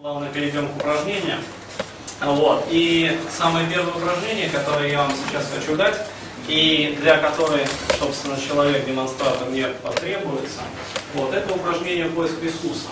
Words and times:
Плавно 0.00 0.28
перейдем 0.28 0.68
к 0.68 0.76
упражнениям. 0.76 1.40
Вот. 2.20 2.66
И 2.70 3.18
самое 3.36 3.68
первое 3.68 3.92
упражнение, 3.92 4.48
которое 4.48 4.92
я 4.92 4.98
вам 5.02 5.12
сейчас 5.26 5.48
хочу 5.52 5.74
дать, 5.74 6.06
и 6.46 6.96
для 7.00 7.16
которой, 7.18 7.66
собственно, 7.98 8.40
человек-демонстратор 8.40 9.48
не 9.48 9.66
потребуется, 9.66 10.60
вот, 11.14 11.34
это 11.34 11.52
упражнение 11.52 12.04
поиск 12.04 12.40
ресурса. 12.40 12.86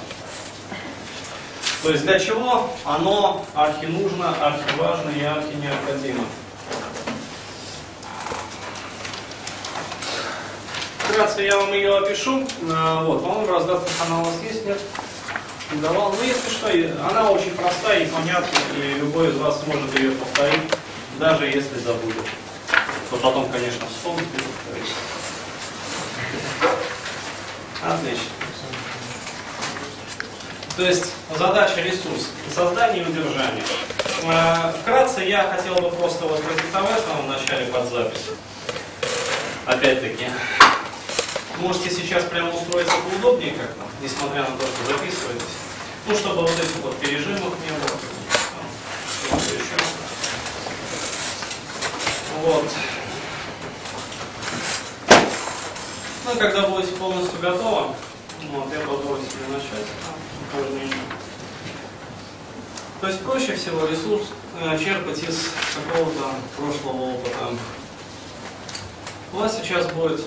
То 1.85 1.91
есть 1.91 2.03
для 2.03 2.19
чего 2.19 2.71
оно 2.85 3.47
архи 3.55 3.85
нужно, 3.85 4.31
архи 4.45 4.77
важно 4.77 5.11
и 5.11 5.23
архи 5.23 5.55
необходимо. 5.63 6.25
Вкратце 10.99 11.43
я 11.43 11.57
вам 11.57 11.73
ее 11.73 11.99
опишу. 11.99 12.45
А, 12.69 13.05
вот, 13.05 13.23
по-моему, 13.23 13.53
раздатка 13.53 13.91
канал 13.97 14.23
у 14.23 14.25
вас 14.25 14.43
есть, 14.43 14.67
нет? 14.67 14.81
Давал. 15.73 16.13
Ну, 16.13 16.23
если 16.23 16.51
что, 16.51 16.69
она 17.09 17.31
очень 17.31 17.51
простая 17.51 18.05
и 18.05 18.07
понятная, 18.07 18.61
и 18.77 18.95
любой 18.99 19.31
из 19.31 19.37
вас 19.37 19.63
может 19.67 19.99
ее 19.99 20.13
повторить, 20.13 20.63
даже 21.19 21.47
если 21.47 21.79
забудет. 21.81 22.25
То 23.11 23.17
потом, 23.17 23.51
конечно, 23.51 23.87
вспомнит 23.89 24.27
и 24.27 24.43
повторит. 24.43 24.95
Отлично. 27.83 28.31
То 30.77 30.83
есть 30.83 31.13
задача 31.37 31.81
ресурс, 31.81 32.31
создание 32.55 33.03
и 33.03 33.09
удержание. 33.09 33.65
А, 34.25 34.75
вкратце 34.81 35.23
я 35.23 35.43
хотел 35.45 35.75
бы 35.77 35.91
просто 35.91 36.27
вот 36.27 36.43
продиктовать 36.43 37.07
вам 37.09 37.27
в 37.27 37.29
начале 37.29 37.67
под 37.67 37.89
запись. 37.89 38.27
Опять-таки, 39.65 40.27
Можете 41.61 41.91
сейчас 41.91 42.25
прямо 42.25 42.55
устроиться 42.55 42.95
поудобнее 43.11 43.53
как-то, 43.53 43.85
несмотря 44.03 44.43
на 44.43 44.57
то, 44.57 44.67
что 44.67 44.93
записываетесь. 44.93 45.45
Ну, 46.07 46.15
чтобы 46.15 46.43
вот 46.43 46.51
этих 46.51 46.77
вот 46.83 46.97
пережимов 46.99 47.55
не 47.65 47.71
было. 47.71 47.97
Еще. 49.47 49.77
Вот. 52.43 52.65
Ну, 56.27 56.35
когда 56.39 56.69
будете 56.69 56.93
полностью 56.93 57.41
готовы, 57.41 57.95
вот, 58.51 58.73
я 58.73 58.81
позволю 58.81 59.23
себе 59.23 59.49
начать. 59.49 59.87
То 63.01 63.09
есть 63.09 63.21
проще 63.21 63.57
всего 63.57 63.87
ресурс 63.87 64.29
э, 64.61 64.79
черпать 64.79 65.23
из 65.23 65.51
какого-то 65.75 66.35
прошлого 66.57 67.15
опыта. 67.15 67.51
У 69.33 69.37
вас 69.37 69.59
сейчас 69.59 69.87
будет 69.93 70.21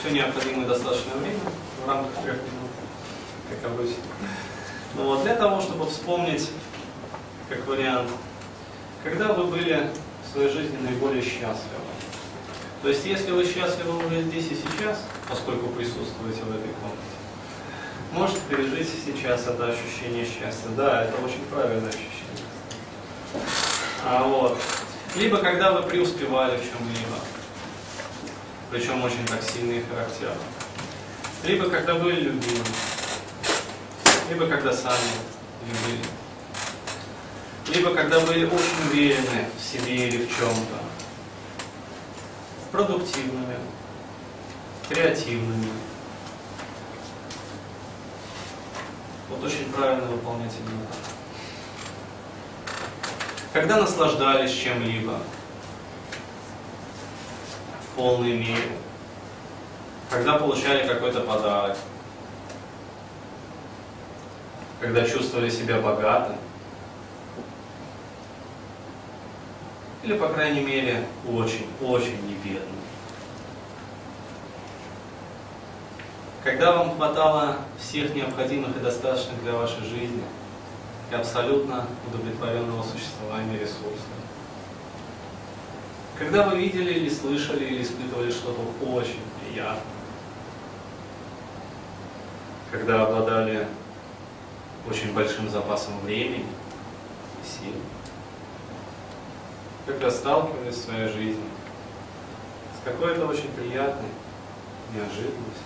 все 0.00 0.10
необходимое 0.10 0.66
достаточное 0.66 1.14
время 1.16 1.40
в 1.84 1.88
рамках 1.88 2.14
трех 2.22 2.36
минут, 2.36 2.70
как 3.50 3.70
обычно. 3.70 4.02
Ну 4.96 5.04
вот, 5.04 5.22
для 5.22 5.34
того, 5.34 5.60
чтобы 5.60 5.86
вспомнить, 5.86 6.48
как 7.48 7.66
вариант, 7.66 8.10
когда 9.04 9.32
вы 9.34 9.44
были 9.44 9.90
в 10.24 10.32
своей 10.32 10.50
жизни 10.50 10.78
наиболее 10.78 11.22
счастливы. 11.22 11.84
То 12.82 12.88
есть, 12.88 13.04
если 13.04 13.30
вы 13.32 13.44
счастливы 13.44 14.06
уже 14.06 14.22
здесь 14.22 14.46
и 14.46 14.54
сейчас, 14.54 15.04
поскольку 15.28 15.68
присутствуете 15.68 16.42
в 16.42 16.50
этой 16.50 16.72
комнате, 16.80 17.20
можете 18.12 18.40
пережить 18.48 18.88
сейчас 19.04 19.46
это 19.46 19.66
ощущение 19.66 20.24
счастья. 20.24 20.68
Да, 20.76 21.04
это 21.04 21.14
очень 21.22 21.44
правильное 21.50 21.90
ощущение. 21.90 22.46
А 24.06 24.22
вот. 24.22 24.58
Либо 25.16 25.38
когда 25.38 25.72
вы 25.72 25.82
преуспевали 25.82 26.56
в 26.56 26.62
чем-либо 26.62 27.09
причем 28.70 29.02
очень 29.02 29.26
так 29.26 29.42
сильно 29.42 29.82
характерно. 29.88 30.42
Либо 31.44 31.68
когда 31.68 31.94
были 31.94 32.20
любимы, 32.20 32.64
либо 34.28 34.46
когда 34.46 34.72
сами 34.72 35.10
любили, 35.66 36.04
либо 37.68 37.94
когда 37.94 38.20
были 38.20 38.44
очень 38.44 38.88
уверены 38.90 39.48
в 39.58 39.62
себе 39.62 40.08
или 40.08 40.24
в 40.24 40.28
чем-то, 40.28 40.84
продуктивными, 42.70 43.56
креативными. 44.88 45.72
Вот 49.28 49.42
очень 49.44 49.72
правильно 49.72 50.06
выполнять 50.06 50.52
именно 50.60 50.86
так. 50.86 50.98
Когда 53.52 53.78
наслаждались 53.78 54.52
чем-либо, 54.52 55.20
полной 58.00 58.32
мере, 58.32 58.78
когда 60.08 60.38
получали 60.38 60.88
какой-то 60.88 61.20
подарок, 61.20 61.76
когда 64.80 65.06
чувствовали 65.06 65.50
себя 65.50 65.82
богатым, 65.82 66.36
или, 70.02 70.16
по 70.16 70.28
крайней 70.28 70.62
мере, 70.62 71.04
очень-очень 71.28 72.26
не 72.26 72.34
бедным. 72.36 72.80
Когда 76.42 76.72
вам 76.72 76.96
хватало 76.96 77.58
всех 77.78 78.14
необходимых 78.14 78.74
и 78.78 78.80
достаточных 78.80 79.42
для 79.42 79.52
вашей 79.52 79.84
жизни 79.84 80.24
и 81.10 81.14
абсолютно 81.14 81.84
удовлетворенного 82.08 82.82
существования 82.82 83.58
ресурсов. 83.58 84.08
Когда 86.20 86.50
вы 86.50 86.58
видели 86.58 86.92
или 86.92 87.08
слышали, 87.08 87.64
или 87.64 87.82
испытывали 87.82 88.30
что-то 88.30 88.60
очень 88.84 89.22
приятное, 89.40 89.82
когда 92.70 93.04
обладали 93.06 93.66
очень 94.86 95.14
большим 95.14 95.48
запасом 95.48 95.98
времени 96.00 96.44
и 96.44 97.48
сил, 97.48 97.72
когда 99.86 100.10
сталкивались 100.10 100.74
в 100.74 100.84
своей 100.84 101.08
жизни 101.08 101.48
с 102.78 102.84
какой-то 102.84 103.24
очень 103.24 103.48
приятной 103.52 104.10
неожиданностью, 104.94 105.64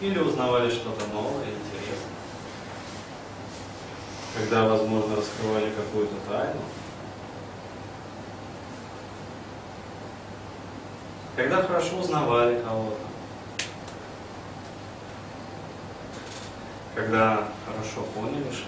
или 0.00 0.18
узнавали 0.18 0.68
что-то 0.68 1.06
новое, 1.14 1.44
интересное, 1.44 2.18
когда, 4.36 4.68
возможно, 4.68 5.14
раскрывали 5.14 5.70
какую-то 5.70 6.16
тайну, 6.28 6.60
когда 11.36 11.62
хорошо 11.62 11.96
узнавали 11.96 12.60
кого-то, 12.60 12.98
когда 16.94 17.48
хорошо 17.66 18.02
поняли 18.14 18.50
что. 18.52 18.66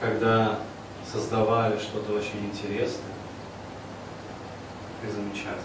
Когда 0.00 0.60
создавали 1.04 1.76
что-то 1.78 2.12
очень 2.12 2.46
интересное 2.46 3.14
и 5.02 5.10
замечательное, 5.10 5.64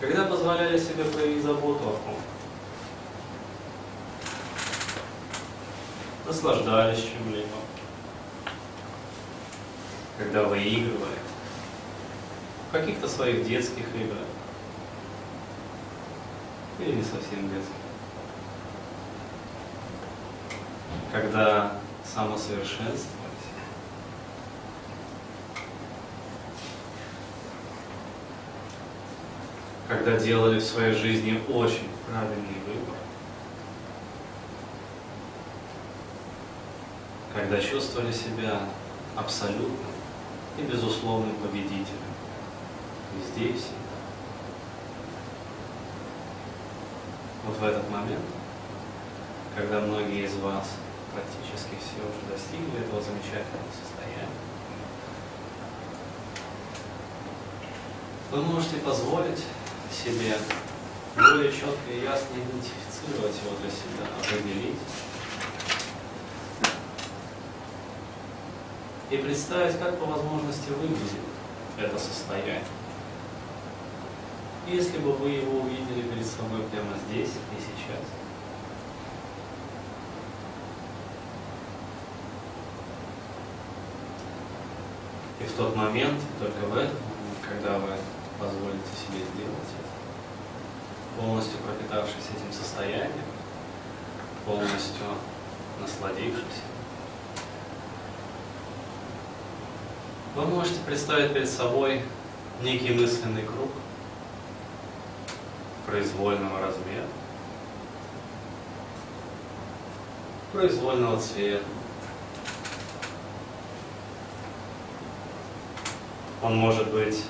когда 0.00 0.24
позволяли 0.24 0.78
себе 0.78 1.04
проявить 1.04 1.44
заботу 1.44 1.80
о 1.86 1.98
ком 2.04 2.16
наслаждались 6.26 7.02
чем-либо, 7.02 7.56
когда 10.18 10.42
выигрывали, 10.42 11.18
в 12.68 12.72
каких-то 12.72 13.08
своих 13.08 13.46
детских 13.46 13.86
играх, 13.94 14.26
или 16.80 16.96
не 16.96 17.02
совсем 17.02 17.48
детских, 17.48 17.74
когда 21.12 21.78
самосовершенствовались, 22.04 23.06
когда 29.86 30.18
делали 30.18 30.58
в 30.58 30.64
своей 30.64 30.94
жизни 30.94 31.40
очень 31.48 31.88
правильный 32.10 32.60
выбор, 32.66 32.96
когда 37.34 37.60
чувствовали 37.60 38.12
себя 38.12 38.60
абсолютно 39.16 39.97
и 40.58 40.62
безусловным 40.62 41.34
победителем. 41.36 41.86
Везде 43.16 43.50
и 43.50 43.52
всегда. 43.52 43.74
Вот 47.46 47.56
в 47.56 47.64
этот 47.64 47.88
момент, 47.90 48.24
когда 49.56 49.80
многие 49.80 50.24
из 50.24 50.34
вас, 50.36 50.68
практически 51.12 51.76
все 51.80 52.02
уже 52.02 52.30
достигли 52.30 52.80
этого 52.80 53.00
замечательного 53.00 53.70
состояния, 53.72 54.28
вы 58.30 58.42
можете 58.42 58.76
позволить 58.76 59.44
себе 59.90 60.36
более 61.16 61.50
четко 61.50 61.90
и 61.90 62.02
ясно 62.02 62.34
идентифицировать 62.34 63.34
его 63.42 63.56
для 63.60 63.70
себя, 63.70 64.04
определить, 64.20 64.78
и 69.10 69.16
представить, 69.16 69.78
как 69.78 69.98
по 69.98 70.06
возможности 70.06 70.70
выглядит 70.70 71.20
это 71.78 71.98
состояние. 71.98 72.64
Если 74.66 74.98
бы 74.98 75.12
вы 75.12 75.30
его 75.30 75.60
увидели 75.60 76.02
перед 76.02 76.26
собой 76.26 76.62
прямо 76.70 76.92
здесь 77.08 77.30
и 77.30 77.56
сейчас. 77.56 78.04
И 85.40 85.44
в 85.44 85.52
тот 85.52 85.74
момент, 85.74 86.20
только 86.38 86.66
в 86.66 86.76
этом, 86.76 86.96
когда 87.48 87.78
вы 87.78 87.92
позволите 88.38 88.90
себе 88.94 89.24
сделать 89.24 89.70
это, 89.78 91.22
полностью 91.22 91.58
пропитавшись 91.60 92.28
этим 92.36 92.52
состоянием, 92.52 93.24
полностью 94.44 95.06
насладившись, 95.80 96.62
вы 100.38 100.46
можете 100.46 100.78
представить 100.86 101.32
перед 101.32 101.50
собой 101.50 102.00
некий 102.62 102.94
мысленный 102.94 103.42
круг 103.42 103.70
произвольного 105.84 106.60
размера, 106.60 107.06
произвольного 110.52 111.20
цвета. 111.20 111.64
Он 116.40 116.56
может 116.56 116.92
быть 116.92 117.24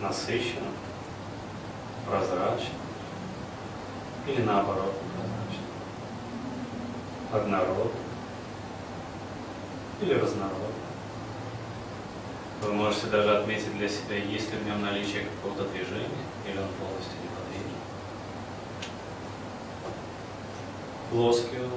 насыщенным, 0.00 0.72
прозрачным 2.06 2.72
или 4.26 4.40
наоборот 4.40 4.94
прозрачным, 7.30 7.60
однородным 7.60 8.02
или 10.00 10.14
разнородным. 10.14 10.73
Вы 12.64 12.72
можете 12.72 13.08
даже 13.08 13.36
отметить 13.36 13.76
для 13.76 13.86
себя, 13.86 14.16
есть 14.16 14.50
ли 14.50 14.56
в 14.56 14.66
нем 14.66 14.80
наличие 14.80 15.26
какого-то 15.26 15.68
движения, 15.68 16.08
или 16.46 16.56
он 16.56 16.68
полностью 16.80 17.18
неподвижен. 17.22 17.76
Плоский 21.10 21.60
он, 21.60 21.72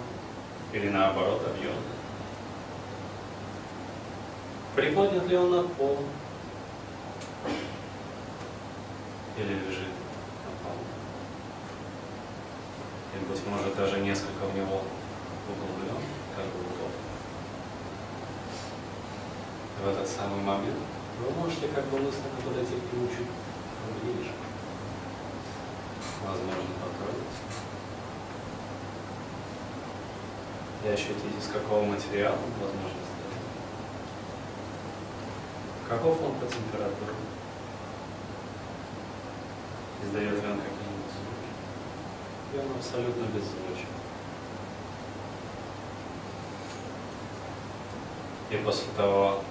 или 0.71 0.89
наоборот 0.89 1.41
объемный. 1.45 1.81
Приподнят 4.75 5.27
ли 5.27 5.35
он 5.35 5.51
над 5.51 5.73
полом, 5.73 6.05
или 9.37 9.53
лежит 9.55 9.89
на 10.45 10.63
полу. 10.63 10.85
Или, 13.13 13.25
быть 13.25 13.45
может, 13.45 13.75
даже 13.75 13.99
несколько 13.99 14.45
в 14.45 14.55
него 14.55 14.83
углублен, 15.49 15.97
как 16.33 16.45
бы 16.45 16.59
удобно 16.61 17.06
в 19.83 19.87
этот 19.87 20.07
самый 20.07 20.41
момент, 20.41 20.77
вы 21.19 21.31
можете 21.31 21.67
как 21.67 21.85
бы 21.85 21.99
мысленно 21.99 22.41
подойти 22.43 22.75
к 22.75 22.93
нему 22.93 23.07
чуть. 23.07 23.27
Возможно, 26.23 26.73
потрогать. 26.81 27.37
И 30.83 30.87
ощутить, 30.89 31.37
из 31.39 31.47
какого 31.47 31.83
материала 31.85 32.37
возможно 32.59 32.99
сделать. 33.05 33.37
Каков 35.87 36.21
он 36.21 36.33
по 36.39 36.45
температуре? 36.45 37.13
Издает 40.03 40.43
ли 40.43 40.49
он 40.49 40.57
какие-нибудь 40.57 41.13
звуки? 41.15 41.49
И 42.53 42.57
он 42.59 42.77
абсолютно 42.77 43.23
беззвучен. 43.25 43.96
И 48.49 48.55
после 48.63 48.87
того, 48.95 49.43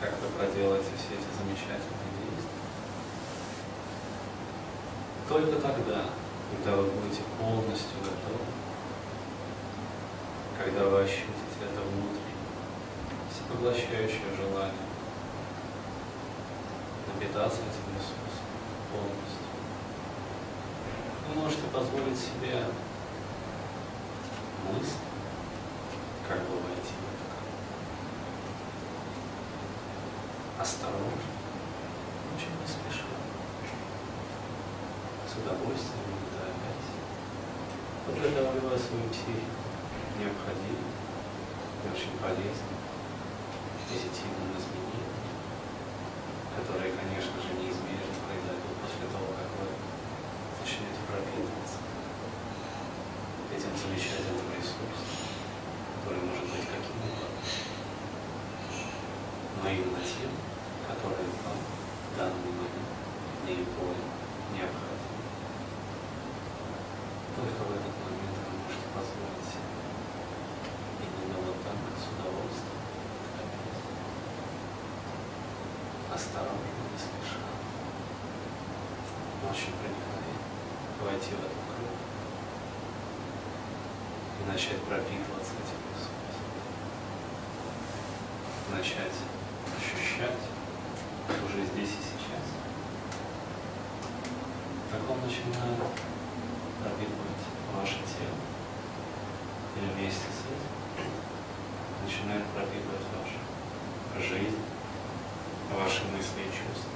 как 0.00 0.14
вы 0.20 0.28
проделаете 0.36 0.90
все 0.98 1.14
эти 1.14 1.30
замечательные 1.38 2.10
действия. 2.18 2.50
Только 5.28 5.60
тогда, 5.60 6.06
когда 6.50 6.76
вы 6.76 6.90
будете 6.90 7.22
полностью 7.38 7.98
готовы, 8.02 8.50
когда 10.58 10.86
вы 10.86 11.02
ощутите 11.02 11.62
это 11.62 11.80
внутреннее, 11.82 12.34
всепоглощающее 13.30 14.34
желание 14.36 14.90
напитаться 17.14 17.58
этим 17.62 17.94
ресурсом 17.94 18.50
полностью, 18.90 19.46
вы 21.28 21.40
можете 21.40 21.62
позволить 21.72 22.18
себе 22.18 22.64
мысль, 24.66 24.98
как 26.28 26.40
бы 26.40 26.54
войти 26.56 26.94
в 26.98 27.06
это 27.14 27.30
осторожно, 30.60 31.24
очень 32.36 32.52
не 32.52 32.68
спеша, 32.68 33.08
с 35.24 35.32
удовольствием, 35.40 36.04
не 36.12 36.28
торопясь, 36.36 36.92
подготавливая 38.04 38.76
свою 38.76 39.08
психику 39.08 39.56
необходимым 40.20 40.92
и 41.80 41.86
очень 41.88 42.12
полезным 42.20 42.76
позитивным 43.88 44.52
изменениям, 44.52 45.16
которые, 46.60 46.92
конечно 46.92 47.40
же, 47.40 47.56
неизбежно 47.56 48.20
произойдут 48.28 48.76
после 48.84 49.08
того, 49.08 49.32
как 49.32 49.48
вы 49.56 49.66
начнете 50.60 51.00
пропитываться 51.08 51.80
этим 53.48 53.72
замечательным 53.80 54.44
ресурсом, 54.52 55.08
который 56.04 56.20
может 56.20 56.52
быть 56.52 56.68
каким 56.68 57.00
угодно, 57.00 57.40
но 59.64 59.68
именно 59.72 60.04
тем, 60.04 60.49
которые 61.00 61.32
вам 61.48 61.56
в 61.56 62.18
данный 62.18 62.52
момент 62.52 62.92
наиболее 63.48 64.04
необходимы. 64.52 65.24
Только 67.36 67.60
в 67.64 67.72
этот 67.72 67.94
момент 68.04 68.36
вы 68.36 68.52
можете 68.60 68.84
позволить 68.92 69.48
себе 69.48 69.80
именно 71.00 71.40
вот 71.40 71.56
так, 71.64 71.80
с 71.96 72.04
удовольствием, 72.04 72.84
осторожно, 76.12 76.68
не 76.68 77.00
спеша, 77.00 77.48
очень 79.48 79.72
проникновенно 79.80 80.44
войти 81.00 81.32
в 81.32 81.40
этот 81.40 81.64
круг 81.64 81.96
и 84.36 84.52
начать 84.52 84.84
пропитываться 84.84 85.56
этим 85.64 85.80
ресурсом, 85.96 86.44
начать 88.68 89.16
ощущать 89.80 90.60
уже 91.50 91.64
здесь 91.66 91.90
и 91.90 92.02
сейчас, 92.02 92.46
как 94.90 95.10
он 95.10 95.18
начинает 95.40 95.78
пропитывать 96.82 97.44
ваше 97.72 98.04
тело, 98.04 98.36
и 99.76 99.80
вместе 99.80 100.28
с 100.28 100.44
этим 100.44 101.08
начинает 102.04 102.44
пропитывать 102.52 103.08
вашу 103.16 103.40
жизнь, 104.20 104.60
ваши 105.72 106.04
мысли 106.12 106.44
и 106.44 106.52
чувства, 106.52 106.92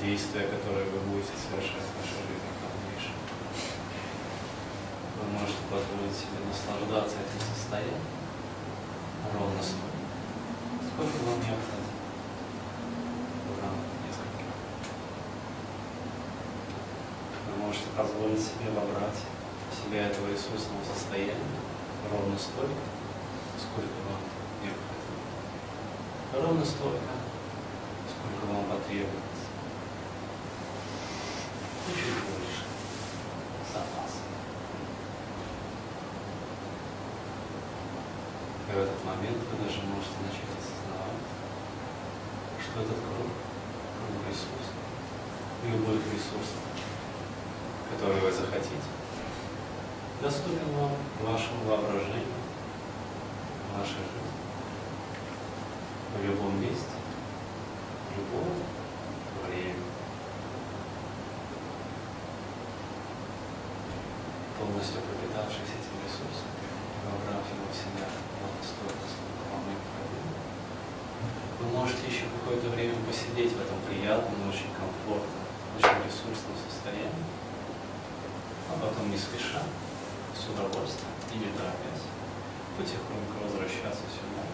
действия, 0.00 0.46
которые 0.46 0.86
вы 0.86 1.00
будете 1.10 1.34
совершать 1.34 1.82
в 1.82 1.98
вашей 1.98 2.22
жизни 2.30 2.46
в 2.46 2.62
дальнейшем. 2.62 3.16
Вы 5.18 5.24
можете 5.34 5.62
позволить 5.66 6.14
себе 6.14 6.38
наслаждаться 6.46 7.16
этим 7.18 7.42
состоянием 7.42 8.06
ровно 9.34 9.62
столько, 9.62 9.98
сколько 10.94 11.16
вам 11.26 11.38
необходимо. 11.42 11.69
Можете 17.70 17.86
позволить 17.96 18.42
себе 18.42 18.66
вобрать 18.74 19.22
в 19.70 19.74
себя 19.78 20.08
этого 20.08 20.26
ресурсного 20.26 20.82
состояния 20.82 21.62
ровно 22.10 22.36
столько, 22.36 22.82
сколько 23.62 23.94
вам 24.10 24.18
необходимо. 24.58 25.22
Ровно 26.34 26.64
столько, 26.66 27.14
сколько 28.10 28.42
вам 28.50 28.64
потребуется. 28.66 29.46
И 31.86 31.90
чуть 31.94 32.18
больше. 32.26 32.66
Запас. 33.70 34.18
И 38.66 38.72
в 38.74 38.78
этот 38.82 38.98
момент 39.06 39.38
вы 39.46 39.54
даже 39.62 39.78
можете 39.86 40.18
начать 40.26 40.58
осознавать, 40.58 41.22
что 42.58 42.82
этот 42.82 42.98
круг, 42.98 43.30
круг 43.30 44.18
ресурсов, 44.26 44.74
любых 45.62 46.02
ресурсов, 46.10 46.58
который 48.00 48.20
вы 48.20 48.32
захотите, 48.32 48.88
доступен 50.22 50.72
вам 50.72 50.96
вашему 51.20 51.68
воображению, 51.68 52.40
вашей 53.76 54.00
жизни, 54.08 54.40
в 56.16 56.24
любом 56.24 56.62
месте, 56.62 56.96
в 58.08 58.16
любом 58.16 58.48
время. 59.44 59.84
Полностью 64.56 65.02
пропитавшись 65.04 65.76
этим 65.76 66.00
ресурсом, 66.00 66.48
вобрав 67.04 67.44
его 67.52 67.68
в 67.68 67.76
себя 67.76 68.08
сколько 68.64 69.04
вам 69.52 69.60
необходимо, 69.68 70.40
вы 71.60 71.66
можете 71.76 72.08
еще 72.08 72.24
какое-то 72.32 72.72
время 72.72 72.96
посидеть 73.04 73.52
в 73.52 73.60
этом 73.60 73.76
приятном, 73.84 74.48
очень 74.48 74.72
комфортном, 74.72 75.44
очень 75.76 76.00
ресурсном 76.08 76.56
состоянии, 76.64 77.28
а 78.70 78.78
потом 78.80 79.10
не 79.10 79.18
спеша, 79.18 79.62
с 80.34 80.46
удовольствием 80.48 81.10
и 81.34 81.38
не 81.38 81.50
торопясь, 81.52 82.06
потихоньку 82.78 83.36
возвращаться 83.44 84.04
сюда, 84.14 84.44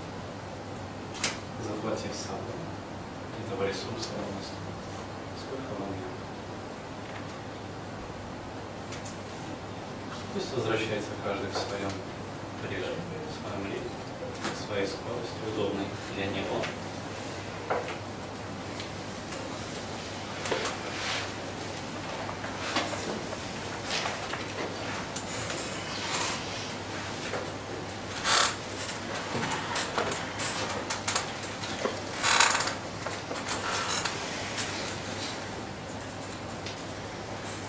заплатив 1.62 2.12
сам 2.16 2.40
этого 3.44 3.64
ресурса 3.68 4.10
столько. 4.10 4.56
Сколько 5.40 5.70
вам 5.78 5.90
надо? 5.90 6.16
Пусть 10.34 10.52
возвращается 10.54 11.10
каждый 11.24 11.50
в 11.50 11.56
своем 11.56 11.92
режиме, 12.68 13.16
в 13.28 13.32
своем 13.36 13.62
ритме, 13.72 13.90
своей 14.66 14.86
скорости, 14.86 15.38
удобной 15.54 15.86
для 16.14 16.26
него. 16.26 16.60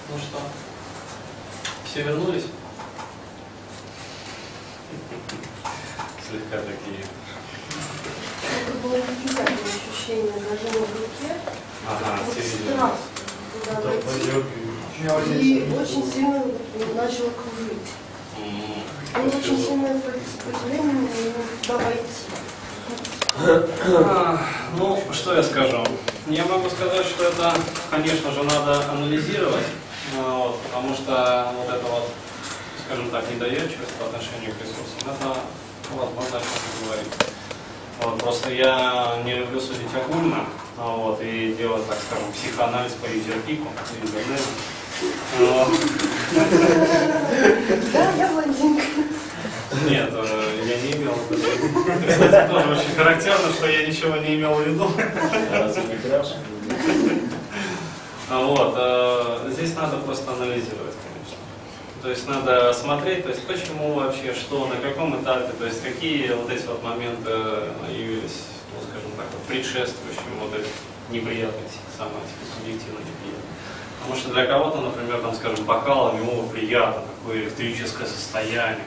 Ну 0.09 0.17
что, 0.17 0.39
все 1.85 2.03
вернулись? 2.03 2.45
Слегка 6.29 6.57
такие. 6.57 7.03
Это 8.43 8.77
было 8.83 8.95
неприятное 8.95 9.57
ощущение 9.63 10.33
нажима 10.33 10.85
в 10.85 10.95
руке. 10.95 11.33
Ага, 11.87 12.19
Вот 12.25 12.33
все 12.33 12.41
видели. 12.43 12.73
страх 12.73 12.91
туда 13.53 13.81
войти. 13.81 14.29
И 14.99 15.73
очень 15.73 16.11
сильно 16.11 16.43
начало 16.95 17.31
кружить. 17.31 17.91
М, 18.37 19.23
И 19.25 19.35
очень 19.35 19.65
сильное 19.65 20.01
сопротивление 20.01 20.93
мне 20.93 21.33
туда 21.61 21.77
войти. 21.77 22.03
А, 23.39 24.39
Ну, 24.77 25.03
что 25.13 25.33
я 25.35 25.43
скажу? 25.43 25.83
Я 26.27 26.45
могу 26.45 26.69
сказать, 26.69 27.05
что 27.05 27.23
это, 27.25 27.53
конечно 27.89 28.31
же, 28.31 28.43
надо 28.43 28.89
анализировать, 28.91 29.63
а, 30.17 30.37
вот, 30.39 30.61
потому 30.63 30.93
что 30.93 31.53
вот 31.55 31.69
это 31.73 31.85
вот, 31.87 32.09
скажем 32.85 33.09
так, 33.11 33.29
недоверчивость 33.31 33.93
по 33.99 34.05
отношению 34.07 34.53
к 34.53 34.61
ресурсам, 34.61 35.05
это 35.05 35.37
возможно 35.95 36.37
о 36.37 36.41
чем 36.41 36.87
говорить. 36.87 37.13
Вот, 38.01 38.17
просто 38.19 38.51
я 38.51 39.21
не 39.23 39.35
люблю 39.35 39.59
судить 39.61 39.87
огульно 39.95 40.37
а, 40.39 40.45
вот, 40.85 41.19
и 41.21 41.55
делать, 41.57 41.87
так 41.87 41.97
скажем, 42.07 42.31
психоанализ 42.31 42.93
по 42.93 43.07
юзерпику. 43.07 43.67
Вот. 45.39 45.67
Да, 47.93 48.11
я 48.17 48.31
блондинка. 48.31 48.83
Нет, 49.89 50.09
э, 50.11 50.65
я 50.65 50.81
не 50.81 50.91
имел 51.01 51.13
в 51.13 51.31
виду. 51.31 51.43
Кстати, 52.07 52.51
тоже 52.51 52.69
очень 52.69 52.95
характерно, 52.95 53.51
что 53.51 53.67
я 53.67 53.85
ничего 53.85 54.17
не 54.17 54.35
имел 54.35 54.55
в 54.55 54.67
виду. 54.67 54.91
А 58.29 58.39
Вот, 58.45 58.73
э, 58.75 59.51
здесь 59.51 59.75
надо 59.75 59.97
просто 59.97 60.31
анализировать, 60.31 60.95
конечно. 61.03 61.37
То 62.01 62.09
есть 62.09 62.27
надо 62.27 62.73
смотреть, 62.73 63.23
то 63.23 63.29
есть 63.29 63.45
почему 63.45 63.93
вообще, 63.93 64.33
что, 64.33 64.67
на 64.67 64.75
каком 64.75 65.21
этапе, 65.21 65.53
то 65.57 65.65
есть 65.65 65.81
какие 65.81 66.31
вот 66.31 66.49
эти 66.49 66.65
вот 66.65 66.83
моменты 66.83 67.31
явились, 67.89 68.43
ну, 68.73 68.81
скажем 68.83 69.11
так, 69.17 69.25
вот 69.31 69.43
предшествующими 69.47 70.39
вот 70.39 70.53
этой 70.53 70.71
неприятной 71.09 71.63
психосоматики, 71.67 72.43
субъективно 72.55 72.99
неприятной. 72.99 73.47
Потому 73.99 74.19
что 74.19 74.29
для 74.31 74.45
кого-то, 74.45 74.81
например, 74.81 75.21
там, 75.21 75.35
скажем, 75.35 75.65
бокалом 75.65 76.17
ему 76.17 76.47
приятно, 76.49 77.03
такое 77.19 77.43
электрическое 77.43 78.07
состояние. 78.07 78.85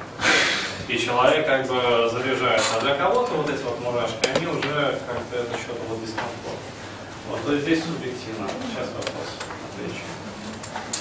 И 0.88 0.98
человек 0.98 1.46
как 1.46 1.66
бы 1.66 2.10
заряжается. 2.10 2.76
А 2.76 2.80
для 2.80 2.94
кого-то 2.94 3.34
вот 3.34 3.48
эти 3.48 3.62
вот 3.62 3.80
мурашки, 3.80 4.28
они 4.34 4.46
уже 4.46 4.98
как-то 5.06 5.36
это 5.36 5.56
что-то 5.58 5.82
вот 5.88 6.00
дискомфорт. 6.00 6.58
Вот, 7.28 7.44
то 7.44 7.58
здесь 7.58 7.84
субъективно. 7.84 8.48
Сейчас 8.72 8.88
вопрос 8.88 9.28
отвечу. 9.70 10.02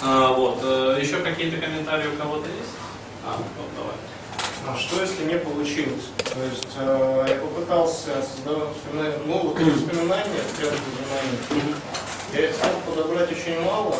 А, 0.04 0.34
вот, 0.34 0.60
э, 0.64 1.00
еще 1.02 1.18
какие-то 1.22 1.58
комментарии 1.58 2.08
у 2.08 2.18
кого-то 2.18 2.48
есть? 2.48 2.76
А, 3.26 3.36
вот, 3.38 3.70
давай. 3.76 3.96
А 4.68 4.78
что 4.78 5.02
если 5.02 5.24
не 5.26 5.38
получилось? 5.40 6.06
То 6.18 6.44
есть 6.44 6.68
э, 6.78 7.26
я 7.28 7.36
попытался 7.36 8.10
создавать 8.22 8.70
воспоминания, 8.70 9.18
ну 9.26 9.40
вот 9.40 9.60
эти 9.60 9.70
воспоминания, 9.70 10.42
прям 10.58 10.72
воспоминания, 10.72 11.76
я 12.34 12.50
их 12.50 12.56
смог 12.56 12.84
подобрать 12.96 13.32
очень 13.32 13.60
мало. 13.62 13.96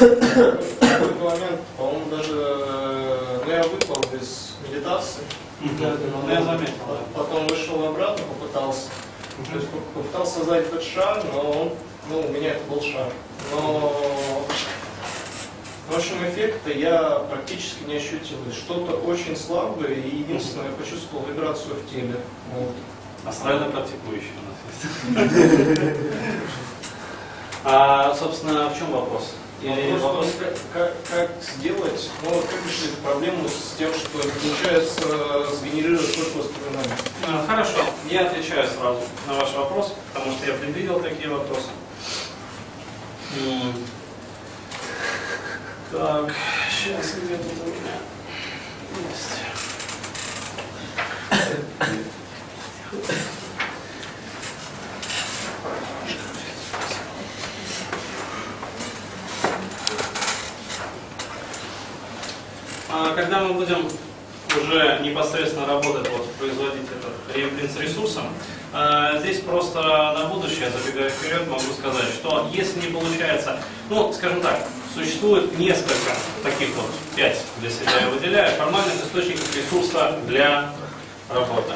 В 0.00 0.80
какой-то 0.80 1.24
момент, 1.24 1.60
по-моему, 1.76 2.06
даже 2.10 2.32
э, 2.34 3.40
ну, 3.44 3.50
я 3.52 3.62
выпал 3.62 4.02
из 4.20 4.54
медитации. 4.68 5.22
Ну, 5.60 6.28
я 6.30 6.42
заметил. 6.42 6.74
Потом 7.14 7.46
вышел 7.46 7.84
обратно, 7.86 8.24
попытался. 8.24 8.88
То 9.50 9.56
есть 9.56 9.68
поп- 9.68 9.84
попытался 9.94 10.38
создать 10.38 10.66
этот 10.66 10.82
шар, 10.82 11.22
но 11.32 11.50
он, 11.50 11.70
ну, 12.08 12.20
у 12.26 12.28
меня 12.32 12.50
это 12.54 12.64
был 12.64 12.80
шар. 12.82 13.12
Но 13.52 13.92
в 15.90 15.96
общем, 15.96 16.16
эффекта 16.24 16.70
я 16.70 17.18
практически 17.30 17.82
не 17.84 17.96
ощутил. 17.96 18.38
Что-то 18.52 18.92
очень 18.92 19.36
слабое, 19.36 19.94
и 19.94 20.18
единственное, 20.18 20.66
я 20.66 20.72
почувствовал 20.72 21.26
вибрацию 21.26 21.74
в 21.74 21.90
теле. 21.90 22.16
Вот. 22.54 22.74
Астрально 23.26 23.70
практикующий 23.70 24.30
у 24.40 25.18
нас 25.18 25.28
есть. 25.28 25.96
А, 27.62 28.16
собственно, 28.18 28.70
в 28.70 28.78
чем 28.78 28.90
вопрос? 28.90 29.34
Или 29.60 29.92
Вопрос 29.92 30.28
вопрос? 30.28 30.58
как, 30.72 30.94
как, 31.10 31.30
сделать, 31.42 32.08
ну, 32.22 32.30
как 32.30 32.66
решить 32.66 32.96
проблему 33.04 33.46
с 33.46 33.76
тем, 33.76 33.92
что 33.92 34.08
получается 34.08 35.54
сгенерировать 35.56 36.16
только 36.16 36.38
воспоминания. 36.38 36.96
А, 37.28 37.44
Хорошо, 37.46 37.84
я 38.08 38.26
отвечаю 38.26 38.66
сразу 38.66 39.00
на 39.26 39.34
ваш 39.34 39.52
вопрос, 39.52 39.92
потому 40.14 40.32
что 40.36 40.46
я 40.46 40.54
предвидел 40.54 41.00
такие 41.00 41.28
вопросы. 41.28 41.68
Так, 45.90 46.32
сейчас 46.70 47.14
где 47.16 47.36
тут 47.36 47.52
у 47.62 47.66
меня 47.66 47.98
есть. 49.08 49.40
А, 62.88 63.14
Когда 63.14 63.40
мы 63.40 63.54
будем 63.54 63.86
уже 64.56 65.00
непосредственно 65.02 65.66
работать, 65.66 66.08
вот, 66.10 66.32
производить 66.34 66.84
этот 66.84 67.36
реимпринт 67.36 67.70
с 67.70 67.76
ресурсом, 67.76 68.28
здесь 69.20 69.40
просто 69.40 69.80
на 69.82 70.26
будущее, 70.26 70.70
забегая 70.70 71.10
вперед, 71.10 71.48
могу 71.48 71.72
сказать, 71.72 72.08
что 72.14 72.48
если 72.52 72.80
не 72.80 72.92
получается, 72.92 73.60
ну, 73.88 74.12
скажем 74.12 74.40
так, 74.40 74.60
существует 74.94 75.58
несколько 75.58 76.12
таких 76.42 76.68
вот, 76.76 76.90
пять 77.16 77.40
для 77.60 77.70
себя 77.70 77.90
я 78.00 78.08
выделяю, 78.08 78.56
формальных 78.56 78.94
источников 79.04 79.56
ресурса 79.56 80.18
для 80.26 80.72
работы. 81.28 81.74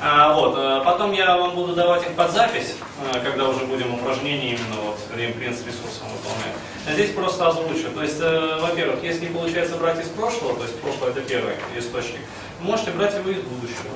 А, 0.00 0.34
вот, 0.34 0.54
а, 0.56 0.84
потом 0.84 1.12
я 1.12 1.36
вам 1.36 1.54
буду 1.54 1.74
давать 1.74 2.02
их 2.02 2.14
под 2.14 2.30
запись, 2.32 2.74
когда 3.22 3.48
уже 3.48 3.64
будем 3.64 3.94
упражнения 3.94 4.50
именно 4.50 4.80
вот 4.82 4.98
реимпринт 5.16 5.56
с 5.56 5.60
ресурсом 5.60 6.08
выполнять. 6.12 6.54
А 6.86 6.92
Здесь 6.92 7.10
просто 7.12 7.48
озвучу. 7.48 7.90
То 7.94 8.02
есть, 8.02 8.20
э, 8.20 8.58
во-первых, 8.60 9.02
если 9.02 9.26
не 9.26 9.32
получается 9.32 9.76
брать 9.76 10.00
из 10.00 10.08
прошлого, 10.08 10.56
то 10.56 10.64
есть 10.64 10.78
прошлое 10.80 11.10
это 11.10 11.22
первый 11.22 11.54
источник, 11.76 12.20
можете 12.60 12.90
брать 12.90 13.14
его 13.14 13.30
из 13.30 13.40
будущего. 13.40 13.90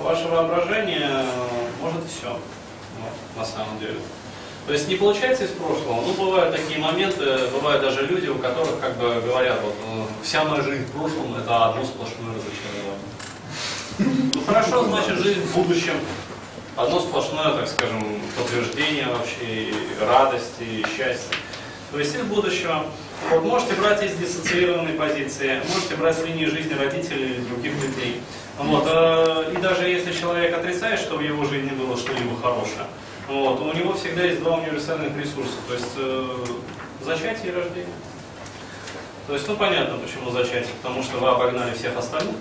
Ваше 0.00 0.28
воображение 0.28 1.24
может 1.80 2.02
все, 2.06 2.38
на 3.36 3.44
самом 3.44 3.78
деле. 3.78 3.98
То 4.66 4.72
есть 4.72 4.88
не 4.88 4.96
получается 4.96 5.44
из 5.44 5.50
прошлого, 5.50 6.02
ну 6.02 6.12
бывают 6.14 6.54
такие 6.54 6.78
моменты, 6.78 7.48
бывают 7.52 7.82
даже 7.82 8.06
люди, 8.06 8.28
у 8.28 8.38
которых 8.38 8.80
как 8.80 8.96
бы 8.96 9.20
говорят, 9.20 9.60
вот 9.62 9.74
э, 9.74 10.04
вся 10.22 10.44
моя 10.44 10.62
жизнь 10.62 10.84
в 10.84 10.92
прошлом 10.92 11.34
это 11.36 11.66
одно 11.66 11.84
сплошное 11.84 12.34
разочарование. 12.34 13.00
Ну 14.34 14.42
хорошо, 14.46 14.84
значит 14.84 15.18
жизнь 15.18 15.42
в 15.42 15.54
будущем 15.54 15.94
одно 16.76 17.00
сплошное, 17.00 17.52
так 17.52 17.68
скажем, 17.68 18.20
подтверждение 18.36 19.06
вообще 19.06 19.74
радости, 20.00 20.84
счастья. 20.96 21.36
То 21.90 21.98
есть 21.98 22.14
из 22.14 22.22
будущего. 22.22 22.86
Вот 23.30 23.44
можете 23.44 23.74
брать 23.74 24.02
из 24.02 24.14
диссоциированной 24.16 24.94
позиции, 24.94 25.60
можете 25.74 25.96
брать 25.96 26.16
с 26.16 26.24
линии 26.24 26.46
жизни 26.46 26.72
родителей 26.72 27.34
или 27.34 27.40
других 27.42 27.74
людей. 27.74 28.22
Вот, 28.62 28.84
э, 28.86 29.52
и 29.54 29.56
даже 29.56 29.88
если 29.88 30.12
человек 30.12 30.56
отрицает, 30.56 31.00
что 31.00 31.16
в 31.16 31.20
его 31.20 31.44
жизни 31.44 31.70
было 31.70 31.96
что-либо 31.96 32.36
хорошее, 32.40 32.86
вот, 33.26 33.60
у 33.60 33.72
него 33.72 33.94
всегда 33.94 34.24
есть 34.24 34.40
два 34.40 34.56
универсальных 34.56 35.16
ресурса, 35.16 35.54
то 35.66 35.74
есть 35.74 35.92
э, 35.96 36.24
зачатие 37.02 37.52
и 37.52 37.56
рождение. 37.56 37.94
То 39.26 39.34
есть, 39.34 39.48
ну 39.48 39.56
понятно, 39.56 39.96
почему 39.96 40.30
зачатие, 40.30 40.72
потому 40.82 41.02
что 41.02 41.18
вы 41.18 41.28
обогнали 41.28 41.72
всех 41.74 41.96
остальных, 41.96 42.36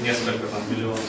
несколько 0.00 0.46
там 0.46 0.60
миллионов. 0.70 1.00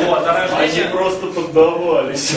Вот, 0.00 0.26
а 0.26 0.48
Они 0.50 0.66
рождение... 0.66 0.90
просто 0.90 1.26
поддавались. 1.26 2.36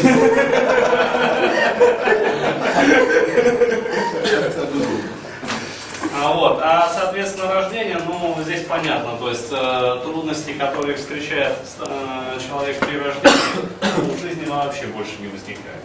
А, 6.15 6.31
вот. 6.31 6.59
а 6.61 6.89
соответственно 6.93 7.51
рождение, 7.51 7.97
ну 8.05 8.35
здесь 8.43 8.65
понятно, 8.65 9.17
то 9.17 9.29
есть 9.29 9.47
э, 9.51 9.99
трудности, 10.03 10.53
которые 10.53 10.95
встречает 10.95 11.57
э, 11.79 12.39
человек 12.47 12.79
при 12.79 12.97
рождении, 12.97 14.15
в 14.15 14.21
жизни 14.21 14.45
вообще 14.45 14.85
больше 14.87 15.19
не 15.19 15.27
возникает. 15.27 15.81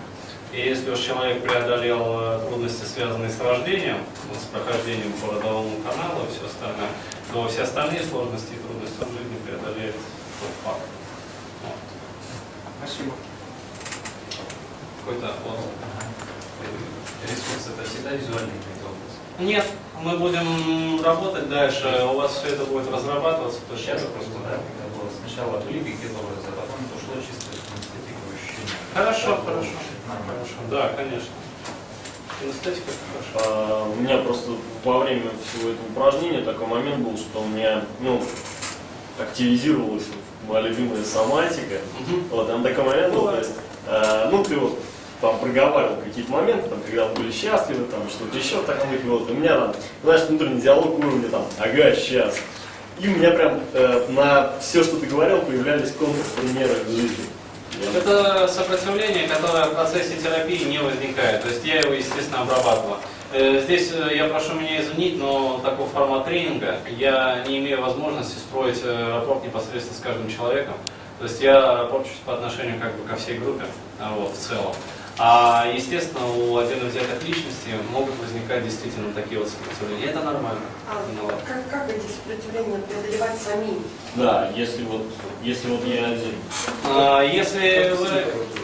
И 0.52 0.60
если 0.60 0.90
уж 0.90 0.98
человек 0.98 1.42
преодолел 1.42 2.20
э, 2.20 2.46
трудности, 2.46 2.84
связанные 2.84 3.30
с 3.30 3.40
рождением, 3.40 3.98
ну, 4.28 4.34
с 4.34 4.44
прохождением 4.52 5.12
по 5.14 5.32
родовому 5.34 5.76
каналу 5.78 6.26
и 6.26 6.30
все 6.30 6.44
остальное, 6.44 6.90
то 7.32 7.48
все 7.48 7.62
остальные 7.62 8.02
сложности 8.04 8.52
и 8.52 8.58
трудности 8.58 8.98
в 8.98 9.12
жизни 9.12 9.36
преодолеет 9.46 9.94
по 9.94 10.68
факту. 10.68 10.88
Вот. 11.64 11.76
Спасибо. 12.82 13.14
Какой-то 15.00 15.26
отзыв. 15.26 15.72
Ресурс 17.24 17.74
это 17.74 17.88
всегда 17.88 18.10
визуальный. 18.10 18.77
Нет, 19.38 19.64
мы 20.02 20.16
будем 20.18 21.00
работать 21.04 21.48
дальше, 21.48 22.04
у 22.10 22.16
вас 22.16 22.38
все 22.42 22.54
это 22.54 22.64
будет 22.64 22.90
разрабатываться. 22.90 23.60
То 23.70 23.76
Сейчас 23.76 24.02
просто, 24.02 24.32
да, 24.42 24.58
когда 24.58 24.98
было 24.98 25.08
сначала 25.24 25.60
какие-то 25.60 26.18
образы, 26.18 26.48
а 26.48 26.60
потом 26.60 26.80
пошло 26.92 27.14
чисто 27.22 27.54
эстетиковое 27.54 28.34
ощущение. 28.34 28.74
Хорошо, 28.92 29.36
Так, 29.36 29.44
хорошо. 29.44 29.70
Хорошо, 30.26 30.54
да, 30.70 30.88
конечно. 30.96 31.28
Кинестетика 32.40 32.90
хорошо. 33.32 33.48
А, 33.48 33.88
У 33.88 33.94
меня 34.00 34.18
просто 34.18 34.50
во 34.84 34.98
время 34.98 35.30
всего 35.44 35.70
этого 35.70 35.86
упражнения 35.86 36.40
такой 36.42 36.66
момент 36.66 36.98
был, 37.06 37.16
что 37.16 37.42
у 37.42 37.46
меня 37.46 37.84
ну, 38.00 38.20
активизировалась 39.20 40.04
моя 40.48 40.62
любимая 40.62 41.04
соматика. 41.04 41.78
Мгм. 42.00 42.28
Вот, 42.30 42.48
там 42.48 42.64
такой 42.64 42.84
момент 42.84 43.14
был, 43.14 43.26
то 43.26 43.38
есть, 43.38 43.52
э, 43.86 44.28
ну, 44.32 44.42
ты 44.42 44.56
вот 44.56 44.78
там 45.20 45.38
проговаривал 45.38 45.96
какие-то 45.96 46.30
моменты, 46.30 46.68
там, 46.68 46.80
когда 46.86 47.06
были 47.06 47.30
счастливы, 47.32 47.84
там, 47.86 48.08
что-то 48.08 48.36
еще, 48.38 48.62
так, 48.62 48.84
ну, 49.04 49.18
вот, 49.18 49.30
у 49.30 49.34
меня 49.34 49.56
там, 49.56 49.74
знаешь, 50.02 50.22
внутренний 50.28 50.60
диалог 50.60 50.98
уровня, 50.98 51.28
там, 51.28 51.44
ага, 51.58 51.94
сейчас. 51.94 52.36
И 53.00 53.08
у 53.08 53.12
меня 53.12 53.30
прям 53.30 53.60
э, 53.74 54.06
на 54.10 54.58
все, 54.60 54.82
что 54.82 54.96
ты 54.96 55.06
говорил, 55.06 55.40
появлялись 55.42 55.92
контрпримеры 55.92 56.74
в 56.84 56.90
жизни. 56.90 57.26
Это 57.94 58.48
сопротивление, 58.48 59.28
которое 59.28 59.66
в 59.66 59.74
процессе 59.74 60.16
терапии 60.16 60.64
не 60.64 60.78
возникает. 60.78 61.42
То 61.42 61.48
есть 61.48 61.64
я 61.64 61.80
его, 61.80 61.92
естественно, 61.92 62.42
обрабатываю. 62.42 62.98
Э, 63.32 63.60
Здесь 63.62 63.92
э, 63.92 64.16
я 64.16 64.26
прошу 64.28 64.54
меня 64.54 64.80
извинить, 64.80 65.18
но 65.18 65.60
такой 65.62 65.86
формат 65.86 66.24
тренинга 66.24 66.78
я 66.96 67.44
не 67.46 67.58
имею 67.58 67.82
возможности 67.82 68.38
строить 68.38 68.80
э, 68.82 69.14
рапорт 69.14 69.44
непосредственно 69.44 69.96
с 69.96 70.00
каждым 70.00 70.28
человеком. 70.28 70.74
То 71.18 71.24
есть 71.24 71.40
я 71.40 71.76
рапорчусь 71.76 72.18
по 72.24 72.34
отношению 72.34 72.80
как 72.80 72.96
бы 72.96 73.06
ко 73.06 73.16
всей 73.16 73.38
группе 73.38 73.64
а, 74.00 74.14
вот, 74.14 74.34
в 74.34 74.38
целом. 74.38 74.72
А 75.20 75.66
естественно, 75.74 76.26
у 76.28 76.56
отдельно 76.58 76.88
взятых 76.88 77.20
личностей 77.26 77.72
могут 77.90 78.14
возникать 78.20 78.62
действительно 78.62 79.12
такие 79.12 79.40
вот 79.40 79.48
сопротивления. 79.48 80.10
Это 80.12 80.20
нормально. 80.20 80.60
А 80.88 81.02
Ну, 81.16 81.24
ладно. 81.26 81.40
как, 81.44 81.68
как 81.68 81.90
эти 81.90 82.06
сопротивления 82.06 82.78
преодолевать 82.82 83.36
самим? 83.36 83.82
Да, 84.14 84.48
если 84.54 84.84
вот, 84.84 85.02
если 85.42 85.68
вот 85.70 85.84
я 85.84 86.06
один. 86.06 86.34
А, 86.84 87.22
Если 87.22 87.92
вы, 87.98 88.08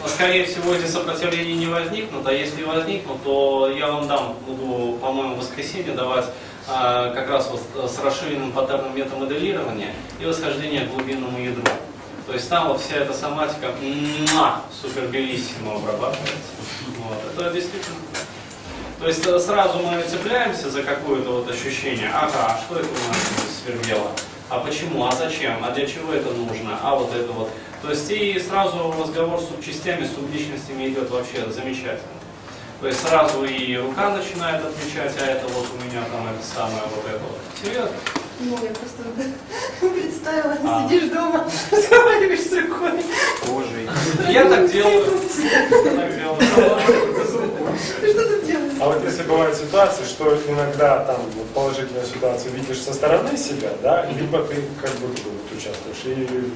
скорее 0.07 0.45
всего, 0.45 0.73
эти 0.73 0.87
сопротивления 0.87 1.55
не 1.55 1.65
возникнут, 1.67 2.25
а 2.25 2.31
если 2.31 2.63
возникнут, 2.63 3.21
то 3.23 3.69
я 3.69 3.91
вам 3.91 4.07
дам, 4.07 4.35
буду, 4.47 4.97
по-моему, 4.99 5.35
в 5.35 5.39
воскресенье 5.39 5.93
давать 5.93 6.25
а, 6.69 7.13
как 7.13 7.29
раз 7.29 7.51
вот 7.51 7.91
с 7.91 7.99
расширенным 7.99 8.53
паттерном 8.53 8.95
метамоделирования 8.95 9.93
и 10.21 10.25
восхождение 10.25 10.85
к 10.85 10.91
глубинному 10.91 11.37
ядру. 11.37 11.63
То 12.27 12.33
есть 12.33 12.49
там 12.49 12.69
вот 12.69 12.81
вся 12.81 12.97
эта 12.97 13.13
соматика 13.13 13.71
муа, 13.81 14.61
супербелиссимо 14.81 15.75
обрабатывается. 15.75 16.33
Вот. 16.97 17.17
Это 17.33 17.53
действительно. 17.53 17.97
То 18.99 19.07
есть 19.07 19.27
э, 19.27 19.39
сразу 19.39 19.79
мы 19.79 20.01
цепляемся 20.01 20.69
за 20.71 20.81
какое-то 20.81 21.29
вот 21.29 21.51
ощущение, 21.51 22.09
ага, 22.09 22.55
а 22.55 22.61
что 22.65 22.79
это 22.79 22.87
у 22.87 23.07
нас 23.09 23.61
свербело? 23.63 24.09
А 24.49 24.59
почему? 24.59 25.05
А 25.05 25.11
зачем? 25.11 25.63
А 25.63 25.71
для 25.71 25.85
чего 25.85 26.13
это 26.13 26.31
нужно? 26.31 26.79
А 26.81 26.95
вот 26.95 27.13
это 27.13 27.31
вот. 27.31 27.49
То 27.81 27.91
есть 27.91 28.09
и 28.09 28.39
сразу 28.39 28.95
разговор 28.99 29.39
с 29.39 29.47
субчастями, 29.47 30.05
с 30.05 30.15
субличностями 30.15 30.87
идет 30.87 31.09
вообще 31.11 31.45
замечательно. 31.51 32.15
То 32.81 32.87
есть 32.87 33.01
сразу 33.01 33.43
и 33.43 33.77
рука 33.77 34.09
начинает 34.09 34.65
отвечать, 34.65 35.13
а 35.21 35.25
это 35.25 35.47
вот 35.47 35.67
у 35.79 35.85
меня 35.85 36.03
там 36.11 36.27
это 36.27 36.43
самое, 36.43 36.83
вот 36.95 37.05
это 37.07 37.19
вот. 37.19 37.39
Серьезно? 37.61 37.95
Ну, 38.39 38.51
я 38.63 38.69
просто 38.71 39.03
представила, 39.93 40.57
А. 40.63 40.87
сидишь 40.89 41.09
дома, 41.11 41.49
разговариваешь 41.71 42.41
с 42.41 42.51
рукой. 42.51 42.91
Кожей. 43.45 43.89
Я 44.33 44.45
так 44.49 44.71
делаю. 44.71 45.05
Я 45.43 45.91
так 45.91 46.15
делаю. 46.15 46.37
Ты 48.01 48.11
что 48.11 48.23
тут 48.29 48.45
делаешь? 48.45 48.73
А 48.81 48.87
вот 48.87 49.03
если 49.03 49.23
бывают 49.23 49.55
ситуации, 49.57 50.03
что 50.03 50.37
иногда 50.47 51.03
там 51.05 51.17
положительную 51.53 52.05
ситуацию 52.05 52.53
видишь 52.53 52.81
со 52.81 52.93
стороны 52.93 53.37
себя, 53.37 53.69
да, 53.81 54.05
либо 54.11 54.43
ты 54.43 54.55
как 54.81 54.91
будто 54.95 55.21
бы 55.23 55.29
участвуешь, 55.57 56.03
и. 56.05 56.51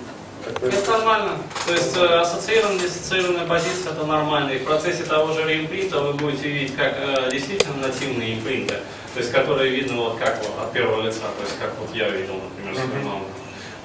Это 0.61 0.91
нормально. 0.91 1.31
То 1.67 1.73
есть 1.73 1.95
э, 1.97 2.05
ассоциированная, 2.05 2.79
диссоциированная 2.79 3.45
позиция 3.45 3.91
это 3.93 4.05
нормально. 4.05 4.51
И 4.51 4.59
в 4.59 4.65
процессе 4.65 5.03
того 5.03 5.33
же 5.33 5.43
реимпринта 5.47 5.99
вы 5.99 6.13
будете 6.13 6.49
видеть 6.49 6.75
как 6.75 6.93
э, 6.97 7.29
действительно 7.31 7.87
нативные 7.87 8.35
импринты, 8.35 8.75
то 9.13 9.19
есть 9.19 9.31
которые 9.31 9.69
видно 9.71 9.95
вот 10.01 10.17
как 10.17 10.37
вот 10.39 10.51
от 10.63 10.71
первого 10.73 11.01
лица, 11.03 11.21
то 11.37 11.43
есть 11.43 11.57
как 11.59 11.71
вот 11.79 11.93
я 11.95 12.09
видел, 12.09 12.35
например, 12.35 12.75
свою 12.75 13.03
маму, 13.05 13.25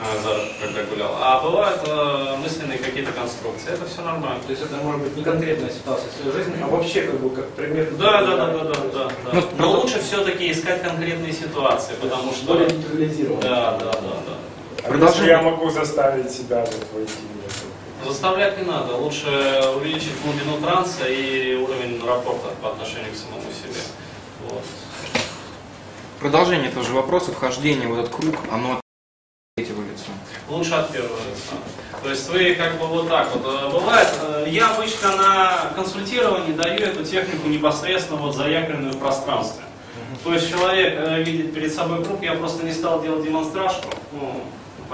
э, 0.00 0.04
за- 0.22 0.66
когда 0.66 0.82
гулял. 0.84 1.16
А 1.20 1.40
бывают 1.42 1.80
э, 1.86 2.36
мысленные 2.42 2.78
какие-то 2.78 3.12
конструкции. 3.12 3.70
Это 3.72 3.84
все 3.86 4.00
нормально. 4.02 4.40
То 4.46 4.50
есть 4.50 4.62
это 4.62 4.76
может 4.76 5.02
быть 5.02 5.16
не 5.16 5.22
конкретная 5.22 5.70
ситуация 5.70 6.08
в 6.10 6.22
своей 6.22 6.36
жизни, 6.44 6.62
а 6.62 6.66
вообще 6.66 7.02
как 7.02 7.20
бы 7.20 7.30
как 7.30 7.48
предмет. 7.50 7.96
Да, 7.98 8.22
да, 8.22 8.36
да, 8.36 8.46
да, 8.48 8.64
да, 8.64 8.74
да, 8.92 9.10
да. 9.32 9.42
Но 9.58 9.70
лучше 9.72 10.00
все-таки 10.00 10.50
искать 10.50 10.82
конкретные 10.82 11.32
ситуации, 11.32 11.92
потому 12.00 12.32
что... 12.32 12.46
более 12.46 12.68
нейтрализирован. 12.70 13.40
Да, 13.40 13.76
да, 13.78 13.92
да, 13.92 14.00
да. 14.00 14.34
А 14.86 14.94
если 14.96 15.26
я 15.26 15.40
могу 15.42 15.70
заставить 15.70 16.30
себя 16.30 16.60
вот 16.60 16.86
войти 16.92 17.12
в 17.12 17.46
это? 17.46 18.08
Заставлять 18.10 18.58
не 18.58 18.64
надо, 18.64 18.96
лучше 18.96 19.26
увеличить 19.76 20.12
глубину 20.22 20.58
транса 20.60 21.06
и 21.08 21.54
уровень 21.54 22.04
рапорта 22.04 22.48
по 22.60 22.70
отношению 22.72 23.12
к 23.12 23.16
самому 23.16 23.42
себе. 23.50 23.80
Вот. 24.48 24.62
Продолжение 26.20 26.70
тоже 26.70 26.92
вопроса, 26.92 27.32
вхождение 27.32 27.88
в 27.88 27.98
этот 27.98 28.14
круг, 28.14 28.34
оно 28.52 28.72
от 28.74 28.80
третьего 29.56 29.80
лица. 29.82 30.10
Лучше 30.50 30.74
от 30.74 30.90
первого 30.92 31.16
лица. 31.16 31.54
То 32.02 32.10
есть 32.10 32.28
вы 32.28 32.54
как 32.54 32.78
бы 32.78 32.86
вот 32.86 33.08
так 33.08 33.34
вот. 33.34 33.42
э, 33.46 33.70
Бывает, 33.70 34.08
э, 34.20 34.44
я 34.48 34.74
обычно 34.74 35.16
на 35.16 35.72
консультировании 35.74 36.52
даю 36.52 36.78
эту 36.78 37.02
технику 37.04 37.48
непосредственно 37.48 38.18
вот 38.20 38.36
заякоренную 38.36 38.92
в 38.92 38.98
пространстве. 38.98 39.64
То 40.22 40.34
есть 40.34 40.50
человек 40.50 40.94
э, 40.98 41.22
видит 41.22 41.54
перед 41.54 41.72
собой 41.74 42.04
круг, 42.04 42.22
я 42.22 42.34
просто 42.34 42.64
не 42.66 42.72
стал 42.72 43.00
делать 43.02 43.24
демонстрашку. 43.24 43.88
Ну, 44.12 44.42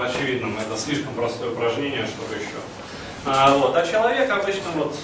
по 0.01 0.07
очевидному, 0.07 0.59
это 0.59 0.75
слишком 0.81 1.13
простое 1.13 1.51
упражнение, 1.51 2.07
чтобы 2.07 2.33
еще. 2.33 2.57
А, 3.23 3.55
вот. 3.55 3.75
а 3.77 3.85
человек 3.85 4.31
обычно 4.31 4.71
вот 4.73 4.95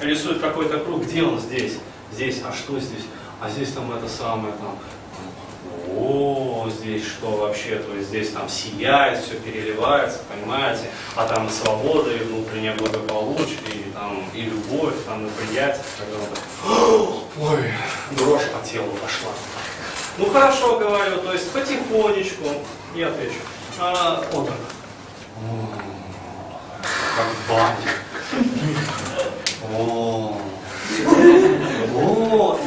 рисует 0.00 0.40
какой-то 0.40 0.78
круг, 0.78 1.02
где 1.02 1.24
он 1.24 1.40
здесь? 1.40 1.78
Здесь, 2.12 2.40
а 2.48 2.52
что 2.52 2.78
здесь? 2.78 3.04
А 3.40 3.50
здесь 3.50 3.72
там 3.72 3.92
это 3.92 4.08
самое 4.08 4.54
там. 4.54 4.78
О, 5.96 6.68
здесь 6.70 7.04
что 7.04 7.30
вообще? 7.32 7.80
То 7.80 7.94
есть 7.94 8.10
здесь 8.10 8.30
там 8.30 8.48
сияет, 8.48 9.24
все 9.24 9.34
переливается, 9.34 10.20
понимаете? 10.30 10.84
А 11.16 11.26
там 11.26 11.48
и 11.48 11.50
свобода, 11.50 12.12
и 12.12 12.18
внутреннее 12.18 12.74
благополучие, 12.74 13.58
и 13.74 13.90
там 13.92 14.22
и 14.34 14.42
любовь, 14.42 14.94
там 15.04 15.26
и 15.26 15.30
приятие. 15.30 15.82
Когда 15.98 17.50
ой, 17.50 17.72
дрожь 18.12 18.48
по 18.52 18.64
телу 18.64 18.92
пошла. 19.02 19.32
Ну 20.16 20.30
хорошо, 20.30 20.78
говорю, 20.78 21.22
то 21.22 21.32
есть 21.32 21.50
потихонечку, 21.50 22.44
я 22.94 23.08
отвечу. 23.08 23.40
А, 23.80 24.24
вот 24.32 24.50
Как 27.16 27.26
в 27.26 27.48
бане. 27.48 27.76
О, 29.72 30.36
Вот. 31.92 32.60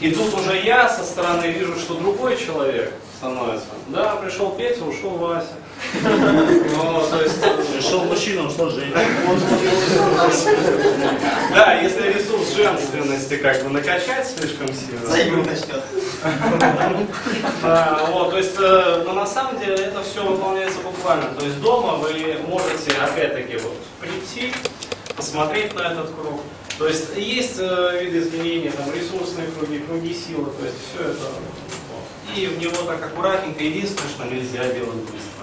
И 0.00 0.10
тут 0.12 0.34
уже 0.34 0.60
я 0.60 0.88
со 0.88 1.04
стороны 1.04 1.46
вижу, 1.46 1.76
что 1.76 1.94
другой 1.94 2.36
человек 2.36 2.92
становится. 3.16 3.66
Да, 3.88 4.16
пришел 4.16 4.50
Петя, 4.50 4.84
ушел 4.84 5.10
Вася. 5.10 5.54
Ну, 6.02 7.06
то 7.10 7.22
есть, 7.22 7.40
Пришел 7.78 8.04
мужчина, 8.04 8.46
ушла 8.48 8.70
женщина. 8.70 9.00
да, 11.54 11.74
если 11.80 12.12
ресурс 12.12 12.54
женственности 12.56 13.36
как 13.36 13.62
бы 13.62 13.70
накачать 13.70 14.26
слишком 14.26 14.66
сильно. 14.74 15.44
начнет. 15.44 15.84
А, 17.62 18.10
вот, 18.10 18.30
то 18.30 18.38
есть, 18.38 18.56
э, 18.58 19.02
но 19.06 19.12
на 19.12 19.26
самом 19.26 19.60
деле 19.60 19.74
это 19.74 20.02
все 20.02 20.24
выполняется 20.24 20.80
буквально. 20.80 21.32
То 21.38 21.44
есть 21.44 21.60
дома 21.60 21.94
вы 21.98 22.36
можете, 22.48 22.90
опять-таки, 23.00 23.58
вот, 23.58 23.76
прийти, 24.00 24.52
посмотреть 25.16 25.72
на 25.76 25.92
этот 25.92 26.10
круг. 26.10 26.40
То 26.78 26.88
есть 26.88 27.16
есть 27.16 27.58
э, 27.58 28.02
виды 28.02 28.18
изменений, 28.18 28.70
там 28.70 28.92
ресурсные 28.92 29.46
круги, 29.56 29.78
круги 29.78 30.12
силы, 30.12 30.50
то 30.58 30.64
есть 30.64 30.78
все 30.92 31.10
это. 31.10 31.26
И 32.34 32.46
в 32.46 32.58
него 32.58 32.82
так 32.82 33.04
аккуратненько, 33.04 33.62
единственное, 33.62 34.10
что 34.10 34.24
нельзя 34.24 34.64
делать 34.74 34.96
быстро. 34.96 35.37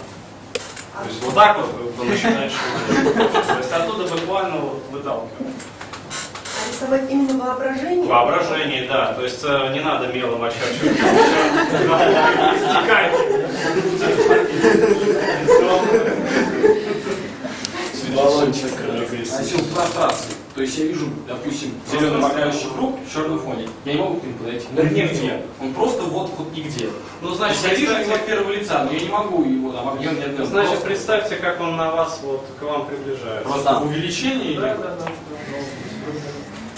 То 1.01 1.09
есть 1.09 1.23
вот 1.23 1.35
так 1.35 1.57
вот 1.57 1.67
вы 1.97 2.05
начинаете 2.05 2.55
шутить. 2.55 3.13
То 3.13 3.57
есть 3.57 3.71
оттуда 3.71 4.07
буквально 4.15 4.57
вот 4.57 4.83
выталкивать. 4.91 5.31
А 5.41 6.71
рисовать 6.71 7.11
именно 7.11 7.43
воображение? 7.43 8.07
Воображение, 8.07 8.87
да. 8.87 9.13
То 9.13 9.23
есть 9.23 9.43
э, 9.43 9.73
не 9.73 9.81
надо 9.81 10.07
мелом 10.07 10.43
очерчивать. 10.43 10.99
Баллончик. 18.15 18.71
Носил 19.31 19.65
прострации. 19.73 20.44
То 20.55 20.61
есть 20.61 20.77
я 20.77 20.85
вижу, 20.85 21.07
допустим, 21.27 21.73
зеленый 21.91 22.17
моргающий 22.17 22.69
круг 22.73 22.97
в 23.05 23.13
черном 23.13 23.39
фоне. 23.39 23.67
Я 23.83 23.93
не 23.93 23.99
могу 23.99 24.21
к 24.21 24.23
нему 24.23 24.37
подойти. 24.37 24.67
Он 24.77 24.85
нигде. 24.87 25.45
Он 25.61 25.73
просто 25.73 26.03
вот 26.03 26.31
вот 26.37 26.53
нигде. 26.55 26.89
Ну, 27.21 27.33
значит, 27.33 27.57
есть 27.61 27.73
я 27.73 27.75
вижу 27.77 27.93
его 27.93 28.13
от 28.13 28.25
первого 28.25 28.51
лица, 28.53 28.85
но 28.85 28.91
я 28.93 28.99
не 29.01 29.09
могу 29.09 29.43
его 29.43 29.73
там 29.73 29.89
объем 29.89 30.15
не 30.15 30.23
отдать. 30.23 30.47
значит, 30.47 30.69
Просто- 30.69 30.85
представьте, 30.87 31.35
как 31.35 31.59
он 31.59 31.75
на 31.75 31.91
вас, 31.91 32.21
вот, 32.23 32.45
к 32.57 32.63
вам 32.63 32.87
приближается. 32.87 33.43
Просто 33.49 33.79
увеличение 33.79 34.51
или... 34.53 34.61
Да, 34.61 34.75
да, 34.75 34.95
да. 34.95 35.11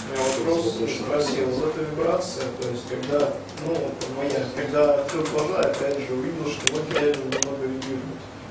У 0.08 0.10
меня 0.10 0.24
вопрос 0.38 0.74
спросил, 0.74 1.46
вот 1.46 1.76
эта 1.76 1.84
вибрация, 1.84 2.44
то 2.60 2.68
есть 2.68 2.82
когда, 2.88 3.32
ну, 3.64 3.76
моя, 4.16 4.44
когда 4.56 4.94
открыл 4.94 5.22
глаза, 5.32 5.60
опять 5.60 5.98
же 6.00 6.14
увидел, 6.14 6.50
что 6.50 6.72
вот 6.72 6.82
реально 6.94 7.14
немного 7.14 7.62
вибрирует. 7.62 8.02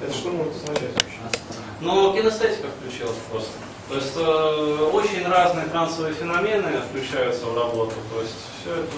Это 0.02 0.14
что 0.14 0.30
может 0.30 0.54
означать 0.56 0.94
вообще? 0.94 1.40
Ну, 1.82 2.14
кинестетика 2.14 2.68
включилась 2.80 3.18
просто. 3.30 3.50
То 3.90 3.96
есть 3.96 4.14
э, 4.18 4.90
очень 4.92 5.26
разные 5.28 5.66
трансовые 5.68 6.14
феномены 6.14 6.82
включаются 6.90 7.46
в 7.46 7.58
работу. 7.58 7.94
То 8.14 8.22
есть 8.22 8.36
все 8.60 8.74
это 8.74 8.92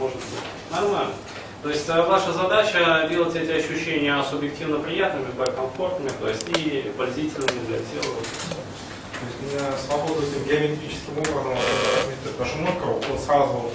может 0.00 0.16
быть 0.16 0.70
нормально. 0.70 1.14
То 1.62 1.70
есть 1.70 1.88
э, 1.88 2.02
ваша 2.02 2.32
задача 2.32 3.06
делать 3.08 3.36
эти 3.36 3.52
ощущения 3.52 4.20
субъективно 4.28 4.80
приятными, 4.80 5.26
комфортными, 5.54 6.10
то 6.20 6.28
есть 6.28 6.48
и 6.48 6.92
пользительными 6.96 7.66
для 7.68 7.78
тела. 7.78 8.16
То 9.12 9.26
есть 9.28 9.54
меня 9.54 9.72
свободу 9.78 10.22
этим 10.22 10.44
геометрическим 10.44 11.18
образом. 11.18 11.56
Потому 12.36 12.48
что 12.48 12.80
круг, 12.80 13.04
он 13.12 13.18
сразу 13.18 13.70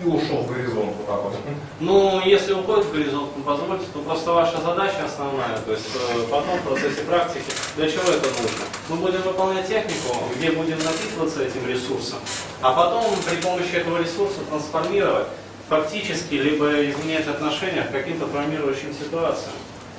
и 0.00 0.04
ушел 0.06 0.42
в 0.42 0.52
горизонт 0.52 0.94
вот 0.96 1.06
так 1.06 1.22
вот. 1.22 1.34
Ну, 1.80 2.20
если 2.24 2.52
уходит 2.52 2.86
в 2.86 2.92
горизонт, 2.92 3.30
ну, 3.36 3.42
позвольте, 3.42 3.86
то 3.92 3.98
просто 4.00 4.32
ваша 4.32 4.60
задача 4.60 5.04
основная, 5.04 5.58
то 5.58 5.72
есть 5.72 5.86
э, 5.94 6.22
потом 6.30 6.58
в 6.58 6.62
процессе 6.62 7.02
практики, 7.02 7.50
для 7.76 7.90
чего 7.90 8.04
это 8.04 8.26
нужно? 8.26 8.64
Мы 8.88 8.96
будем 8.96 9.22
выполнять 9.22 9.66
технику, 9.66 10.16
где 10.36 10.52
будем 10.52 10.78
напитываться 10.78 11.42
этим 11.42 11.66
ресурсом, 11.66 12.18
а 12.62 12.72
потом 12.72 13.04
при 13.28 13.36
помощи 13.36 13.74
этого 13.74 13.98
ресурса 13.98 14.38
трансформировать 14.48 15.26
фактически, 15.68 16.34
либо 16.34 16.84
изменять 16.88 17.26
отношения 17.26 17.82
к 17.82 17.90
каким-то 17.90 18.26
травмирующим 18.26 18.94
ситуациям. 18.94 19.54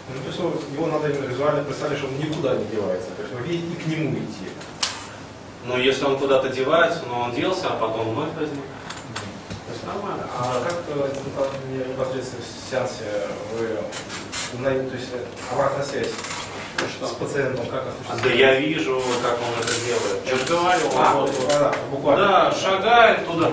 Ну, 0.07 0.21
то 0.23 0.27
есть 0.27 0.63
его 0.73 0.87
надо 0.87 1.09
именно 1.09 1.25
визуально 1.25 1.63
представить, 1.63 1.99
что 1.99 2.07
он 2.07 2.17
никуда 2.17 2.55
не 2.55 2.65
девается. 2.65 3.09
То 3.15 3.21
есть 3.21 3.33
вы 3.33 3.41
видите 3.47 3.73
и 3.73 3.83
к 3.83 3.87
нему 3.87 4.15
идти. 4.15 4.49
Но 5.65 5.77
если 5.77 6.05
он 6.05 6.17
куда-то 6.17 6.49
девается, 6.49 7.01
но 7.07 7.21
он 7.21 7.35
делся, 7.35 7.67
а 7.67 7.77
потом 7.77 8.11
вновь 8.11 8.33
возник. 8.35 8.63
Есть 9.79 9.85
нормально. 9.85 10.25
А 10.37 10.61
как 10.67 10.83
э, 10.89 11.09
непо- 11.25 11.87
непосредственно 11.89 12.41
в 12.43 12.69
сеансе 12.69 13.03
вы 13.57 13.77
узнаете, 14.53 14.89
то 14.89 14.95
есть 14.95 15.09
э, 15.13 15.53
обратная 15.53 15.85
связь 15.85 16.07
с 17.01 17.13
пациентом, 17.13 17.65
как 17.67 17.83
А, 17.85 17.89
осуществляется? 17.89 18.23
Да 18.29 18.33
я 18.33 18.59
вижу, 18.59 19.01
как 19.21 19.37
он 19.39 19.59
это 19.61 19.73
делает. 19.85 20.25
Я 20.25 20.35
же 20.37 20.45
говорю, 20.45 20.85
он 20.87 20.93
А, 21.05 21.13
вот- 21.15 21.47
да, 21.47 21.75
буквально. 21.91 22.27
Да, 22.27 22.51
шагает 22.55 23.25
туда. 23.25 23.51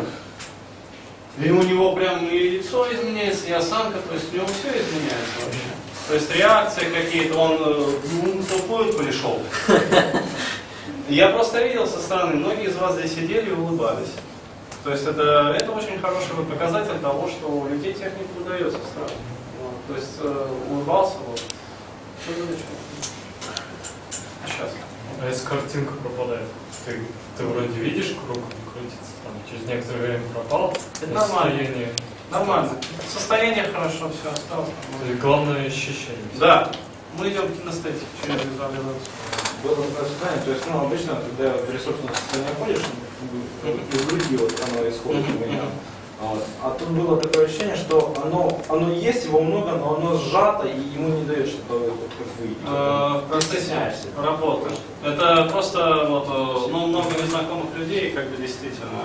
И 1.39 1.51
у 1.51 1.63
него 1.63 1.95
прям 1.95 2.27
и 2.29 2.39
лицо 2.39 2.93
изменяется, 2.93 3.47
и 3.47 3.53
осанка, 3.53 3.99
то 4.01 4.15
есть 4.15 4.33
у 4.33 4.37
него 4.37 4.47
все 4.47 4.69
изменяется 4.71 5.45
вообще. 5.45 5.61
То 6.09 6.15
есть 6.15 6.35
реакции 6.35 6.85
какие-то, 6.91 7.37
он 7.39 7.53
э, 7.61 7.99
ну, 8.23 8.43
тупой 8.43 8.93
пришел. 8.95 9.41
Я 11.09 11.29
просто 11.29 11.65
видел 11.65 11.87
со 11.87 12.01
стороны, 12.01 12.35
многие 12.37 12.67
из 12.69 12.77
вас 12.77 12.95
здесь 12.97 13.15
сидели 13.15 13.51
и 13.51 13.53
улыбались. 13.53 14.09
То 14.87 14.93
есть 14.93 15.05
это, 15.05 15.53
это 15.61 15.73
очень 15.73 16.01
хороший 16.01 16.37
показатель 16.49 17.01
того, 17.01 17.29
что 17.29 17.49
у 17.49 17.67
людей 17.67 17.93
техника 17.93 18.29
удается 18.41 18.79
сразу. 18.95 19.15
Вот. 19.61 19.75
То 19.89 19.95
есть 19.97 20.13
э, 20.21 20.49
улыбался, 20.71 21.17
вот. 21.27 21.43
Замечательно. 22.25 22.57
А 24.45 24.47
сейчас? 24.47 24.71
А 25.21 25.27
если 25.29 25.45
картинка 25.45 25.93
пропадает, 25.95 26.47
ты, 26.85 27.01
ты 27.37 27.45
вроде 27.45 27.81
видишь 27.81 28.15
круг 28.25 28.39
крутится, 28.73 29.11
там 29.25 29.33
через 29.51 29.67
некоторое 29.67 30.07
время 30.07 30.25
пропал, 30.33 30.73
Это 31.03 31.11
нормально. 31.11 31.51
настроение. 31.51 31.93
Нормально. 32.31 32.71
Состояние 33.13 33.65
хорошо, 33.65 34.09
все 34.11 34.31
осталось. 34.31 34.71
Есть 35.05 35.21
главное 35.21 35.67
ощущение. 35.67 36.31
Да, 36.39 36.71
мы 37.19 37.29
идем 37.29 37.49
к 37.49 37.61
кинестетике 37.61 38.07
через 38.23 38.43
визуализацию. 38.45 38.95
Было 39.63 39.75
состояние, 39.75 40.45
то 40.45 40.51
есть, 40.51 40.65
ну, 40.71 40.81
обычно, 40.87 41.17
когда 41.17 41.57
в 41.57 41.71
ресурсное 41.71 42.13
состояние 42.15 42.55
ходишь, 42.59 42.85
из 43.93 44.07
груди 44.07 44.37
вот 44.37 44.53
оно 44.71 44.89
исходит 44.89 45.25
у 45.29 45.47
меня. 45.47 45.63
А 46.21 46.25
вот. 46.27 46.45
А 46.63 46.71
тут 46.79 46.89
было 46.89 47.21
такое 47.21 47.47
ощущение, 47.47 47.77
что 47.77 48.15
оно, 48.25 48.59
оно 48.69 48.93
есть, 48.93 49.25
его 49.25 49.41
много, 49.41 49.73
но 49.73 49.97
оно 49.97 50.17
сжато, 50.17 50.67
и 50.67 50.79
ему 50.79 51.09
не 51.09 51.25
дает 51.25 51.49
что-то 51.49 51.95
как 52.19 52.29
выйти. 52.39 52.57
В 52.65 53.29
процессе 53.29 53.95
работы. 54.17 54.71
Это 55.05 55.49
просто 55.53 56.07
вот, 56.09 56.27
э, 56.29 56.71
ну, 56.71 56.87
много 56.87 57.11
незнакомых 57.23 57.75
людей, 57.77 58.13
как 58.13 58.31
бы 58.31 58.37
действительно. 58.37 59.03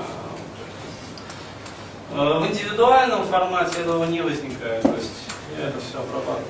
Э, 2.14 2.40
В 2.40 2.48
индивидуальном 2.48 3.26
формате 3.26 3.82
этого 3.82 4.06
не 4.06 4.22
возникает. 4.22 4.82
То 4.82 4.96
есть 4.96 5.12
это 5.60 5.80
все 5.80 6.00
обрабатываю. 6.00 6.46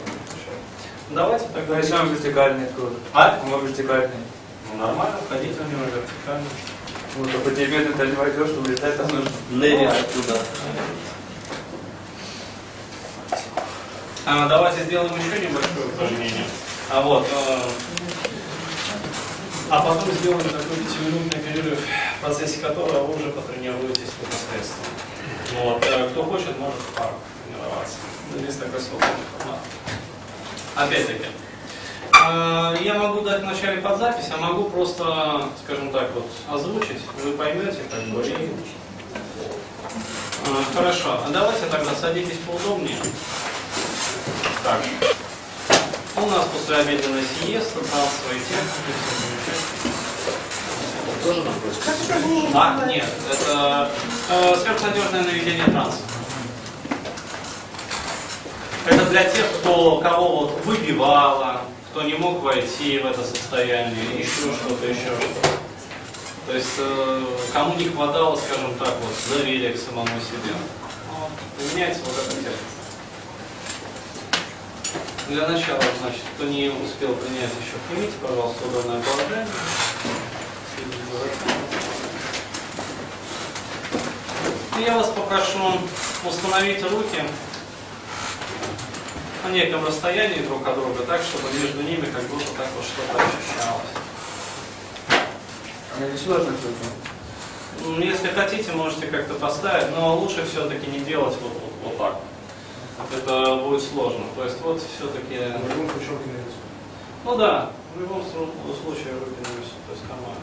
Давайте 1.14 1.46
тогда. 1.54 2.02
он 2.02 2.14
вертикальный 2.14 2.68
круг. 2.76 2.94
А? 3.14 3.40
Он 3.54 3.66
вертикальный. 3.66 4.16
Ну, 4.72 4.80
нормально, 4.80 5.18
входите 5.26 5.60
в 5.60 5.70
него 5.70 5.84
вертикально. 5.84 6.48
Ну, 7.18 7.26
то 7.26 7.40
по 7.40 7.52
тебе 7.52 7.86
ты 7.86 8.08
не 8.08 8.14
войдешь, 8.14 8.48
что 8.48 8.62
улетать 8.62 8.96
там 8.96 9.08
нужно. 9.08 9.32
Нырять 9.50 10.14
туда. 10.14 10.38
А, 14.26 14.48
давайте 14.48 14.84
сделаем 14.86 15.12
еще 15.16 15.46
небольшое 15.46 15.88
упражнение. 15.94 16.46
А 16.90 17.02
вот, 17.02 17.28
э, 17.30 17.62
а 19.70 19.82
потом 19.82 20.12
сделаем 20.14 20.44
такой 20.44 20.78
пятиминутный 20.78 21.42
перерыв, 21.42 21.80
в 21.80 22.22
процессе 22.22 22.60
которого 22.60 23.08
вы 23.08 23.16
уже 23.16 23.30
потренируетесь 23.32 24.12
непосредственно. 24.22 25.64
Вот, 25.64 25.86
э, 25.86 26.10
кто 26.12 26.24
хочет, 26.24 26.58
может 26.60 26.80
в 26.80 26.94
парк 26.94 27.16
тренироваться. 27.46 27.98
Здесь 28.38 28.56
такой 28.56 28.80
свободный 28.80 29.26
формат. 29.38 29.60
Опять-таки, 30.84 31.26
э, 32.14 32.78
я 32.82 32.94
могу 32.96 33.22
дать 33.22 33.42
вначале 33.42 33.82
под 33.82 33.98
запись, 34.00 34.30
а 34.34 34.38
могу 34.38 34.64
просто, 34.70 35.48
скажем 35.64 35.92
так, 35.92 36.10
вот 36.14 36.28
озвучить, 36.52 37.02
вы 37.24 37.32
поймете, 37.34 37.80
как 37.90 38.04
бы. 38.06 38.22
и- 38.26 38.50
Э, 40.44 40.50
Хорошо, 40.76 41.22
а 41.26 41.30
давайте 41.32 41.66
тогда 41.68 41.92
садитесь 41.94 42.38
поудобнее. 42.48 42.98
Так. 44.64 44.80
У 46.16 46.26
нас 46.30 46.46
после 46.54 46.78
обеденной 46.78 47.24
сиеста, 47.24 47.80
трансовые 47.80 48.40
техники, 48.40 48.92
все 51.22 51.34
замечательно. 51.34 52.52
А, 52.54 52.86
нет, 52.88 53.06
это 53.32 53.92
э, 54.30 54.56
сверхнадежное 54.64 55.22
наведение 55.24 55.66
транса. 55.66 55.98
Это 58.84 59.06
для 59.12 59.24
тех, 59.26 59.46
кто, 59.60 60.00
кого 60.00 60.38
вот 60.38 60.66
выбивало, 60.66 61.62
кто 61.92 62.02
не 62.02 62.16
мог 62.16 62.42
войти 62.42 62.98
в 62.98 63.06
это 63.06 63.24
состояние, 63.24 64.18
еще 64.18 64.54
что-то, 64.54 64.88
еще. 64.88 65.12
То 66.48 66.56
есть, 66.56 66.80
э, 66.80 67.26
кому 67.54 67.76
не 67.76 67.86
хватало, 67.86 68.36
скажем 68.36 68.74
так, 68.80 68.96
вот, 69.02 69.38
доверия 69.38 69.74
к 69.74 69.78
самому 69.78 70.08
себе. 70.08 70.56
Вот, 71.12 71.30
применяется 71.58 72.02
вот 72.06 72.14
эта 72.18 72.32
техника. 72.32 72.58
Для 75.28 75.48
начала, 75.48 75.82
значит, 76.02 76.24
кто 76.36 76.46
не 76.46 76.70
успел 76.70 77.14
принять 77.14 77.52
еще, 77.62 77.78
примите, 77.88 78.14
пожалуйста, 78.20 78.68
удобное 78.68 79.02
положение. 79.02 79.48
И 84.80 84.82
я 84.82 84.98
вас 84.98 85.08
попрошу 85.10 85.80
установить 86.26 86.82
руки 86.82 87.24
на 89.44 89.50
неком 89.50 89.86
расстоянии 89.86 90.42
друг 90.42 90.68
от 90.68 90.76
друга, 90.76 91.04
так, 91.06 91.22
чтобы 91.22 91.52
между 91.54 91.82
ними 91.82 92.06
как 92.06 92.24
будто 92.24 92.46
так 92.58 92.68
вот 92.76 92.86
что-то 92.86 93.18
ощущалось. 93.18 93.92
Они 95.98 96.12
не 96.12 96.18
же 96.18 96.58
только. 96.58 96.86
Ну, 97.84 98.00
Если 98.00 98.28
хотите, 98.28 98.72
можете 98.74 99.08
как-то 99.08 99.34
поставить, 99.36 99.96
но 99.96 100.16
лучше 100.18 100.46
все-таки 100.46 100.88
не 100.88 101.00
делать 101.00 101.36
вот, 101.42 101.54
вот, 101.54 101.74
вот 101.84 101.98
так. 101.98 102.18
Это 103.16 103.56
будет 103.56 103.82
сложно. 103.82 104.24
То 104.36 104.44
есть 104.44 104.62
вот 104.62 104.82
все-таки... 104.82 105.38
В 105.38 105.70
любом 105.70 105.90
случае, 105.90 106.10
руки 106.12 106.30
на. 106.30 106.56
Ну 107.24 107.36
да, 107.36 107.72
в 107.96 108.00
любом 108.00 108.22
слу- 108.22 108.82
случае 108.84 109.14
руки 109.14 109.38
на 109.40 109.60
весу, 109.60 109.76
то 109.88 109.94
есть 109.94 110.04
нормально. 110.04 110.42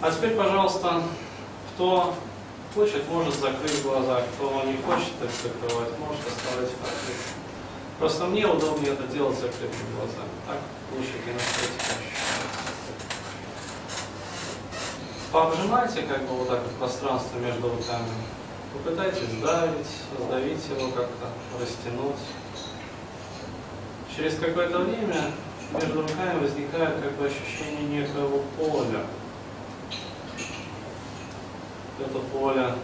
А 0.00 0.10
теперь, 0.10 0.34
пожалуйста, 0.34 1.02
кто 1.74 2.14
хочет, 2.74 3.08
может 3.08 3.34
закрыть 3.34 3.82
глаза, 3.82 4.22
кто 4.22 4.62
не 4.64 4.76
хочет 4.78 5.14
их 5.22 5.30
закрывать, 5.42 5.98
может 5.98 6.20
оставлять 6.26 6.70
открытыми. 6.70 7.40
Просто 7.98 8.24
мне 8.26 8.46
удобнее 8.46 8.92
это 8.92 9.04
делать 9.08 9.36
закрытыми 9.38 9.94
глазами. 9.96 10.30
Так 10.46 10.58
лучше 10.96 11.12
кинестетика 11.24 11.92
ощущается. 11.98 12.40
пообжимайте 15.32 16.02
как 16.02 16.22
бы 16.22 16.34
вот 16.34 16.48
так 16.48 16.62
вот 16.62 16.72
пространство 16.72 17.38
между 17.38 17.68
руками. 17.68 18.08
Попытайтесь 18.72 19.28
сдавить, 19.38 19.86
сдавить 20.18 20.68
его 20.68 20.90
как-то, 20.90 21.28
растянуть. 21.60 22.16
Через 24.14 24.38
какое-то 24.38 24.80
время 24.80 25.32
между 25.72 26.02
руками 26.02 26.40
возникает 26.40 27.00
как 27.00 27.12
бы 27.12 27.26
ощущение 27.26 28.00
некоего 28.00 28.42
поля. 28.58 29.06
Это 32.00 32.18
поле 32.32 32.74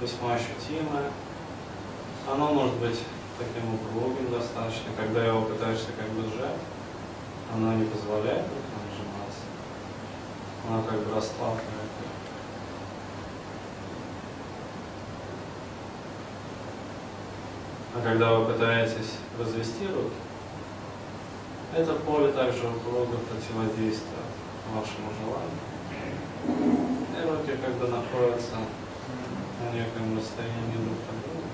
весьма 0.00 0.34
ощутимое. 0.34 1.10
Оно 2.30 2.52
может 2.52 2.74
быть 2.74 3.00
таким 3.38 3.74
упругим 3.74 4.30
достаточно, 4.30 4.90
когда 4.96 5.24
его 5.24 5.42
пытаешься 5.42 5.88
как 5.98 6.08
бы 6.10 6.22
сжать, 6.22 6.60
оно 7.54 7.72
не 7.74 7.84
позволяет 7.84 8.44
сжиматься. 8.92 9.44
Оно 10.68 10.82
как 10.82 10.98
бы 11.00 11.14
расслабляет. 11.14 11.64
А 17.92 18.00
когда 18.02 18.34
вы 18.34 18.52
пытаетесь 18.52 19.16
развести 19.38 19.86
руки, 19.86 20.14
это 21.74 21.94
поле 21.94 22.30
также 22.32 22.68
упруго 22.68 23.16
противодействует 23.28 24.30
вашему 24.72 25.08
желанию. 25.18 26.79
Руки 27.22 27.52
как 27.62 27.74
бы 27.74 27.86
находятся 27.86 28.56
на 28.56 29.72
некоем 29.74 30.16
расстоянии 30.16 30.76
друг 30.76 30.98
от 31.06 31.16
друга, 31.22 31.48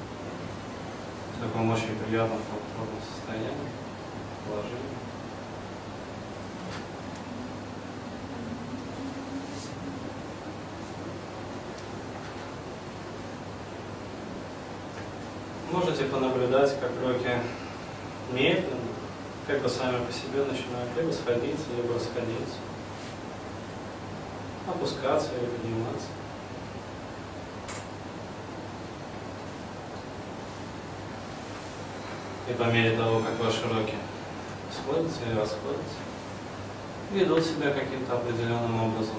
в 1.34 1.42
таком 1.42 1.70
очень 1.70 1.96
приятном, 1.96 2.38
комфортном 2.38 3.02
состоянии, 3.02 3.68
положении. 4.46 4.96
Можете 15.72 16.04
понаблюдать, 16.04 16.78
как 16.80 16.92
руки 17.02 17.42
медленно, 18.32 18.92
как 19.48 19.62
бы 19.62 19.68
сами 19.68 20.04
по 20.04 20.12
себе 20.12 20.44
начинают 20.44 20.96
либо 20.96 21.12
сходиться, 21.12 21.64
либо 21.76 21.94
расходиться, 21.94 22.56
опускаться 24.66 25.30
или 25.38 25.46
подниматься. 25.46 26.08
И 32.48 32.52
по 32.52 32.64
мере 32.64 32.96
того, 32.96 33.20
как 33.20 33.38
ваши 33.44 33.62
руки 33.68 33.94
сходятся 34.72 35.20
и 35.30 35.36
расходятся, 35.36 35.98
ведут 37.12 37.44
себя 37.44 37.72
каким-то 37.72 38.16
определенным 38.16 38.82
образом, 38.82 39.16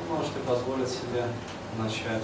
вы 0.00 0.16
можете 0.16 0.38
позволить 0.40 0.88
себе 0.88 1.26
начать 1.78 2.22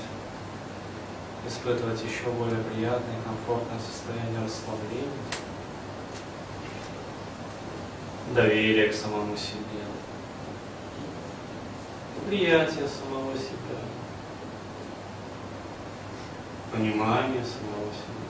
испытывать 1.46 2.00
еще 2.02 2.30
более 2.30 2.62
приятное 2.62 3.18
и 3.18 3.24
комфортное 3.24 3.78
состояние 3.78 4.44
расслабления, 4.44 5.08
доверие 8.34 8.88
к 8.88 8.94
самому 8.94 9.36
себе, 9.36 9.82
приятие 12.26 12.86
самого 12.88 13.36
себя, 13.36 13.78
понимание 16.72 17.44
самого 17.44 17.90
себя. 17.92 18.22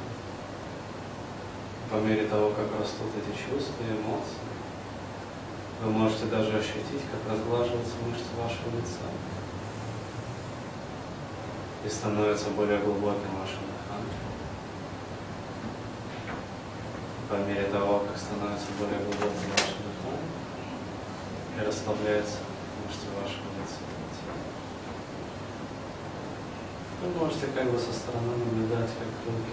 По 1.90 1.96
мере 1.96 2.26
того, 2.26 2.50
как 2.50 2.80
растут 2.80 3.08
эти 3.16 3.36
чувства 3.36 3.84
и 3.84 3.92
эмоции, 3.92 4.38
вы 5.82 5.90
можете 5.90 6.26
даже 6.26 6.58
ощутить, 6.58 7.02
как 7.10 7.32
разглаживаются 7.32 7.96
мышцы 8.06 8.30
вашего 8.38 8.76
лица 8.76 9.10
и 11.84 11.88
становится 11.88 12.50
более 12.50 12.78
глубоким 12.78 13.36
ваше 13.40 13.58
дыхание. 13.58 14.20
По 17.28 17.34
мере 17.34 17.64
того, 17.64 18.00
как 18.00 18.16
становится 18.16 18.66
более 18.78 18.98
глубоким 19.00 19.50
ваше 19.50 19.74
дыхание, 19.82 20.30
и 21.58 21.66
расслабляется 21.66 22.38
мышцы 22.92 23.06
вашего 23.16 23.48
лица. 23.56 23.80
Вы 27.02 27.08
можете 27.18 27.46
как 27.48 27.70
бы 27.70 27.78
со 27.78 27.92
стороны 27.92 28.36
наблюдать, 28.36 28.90
как 28.98 29.08
руки 29.26 29.52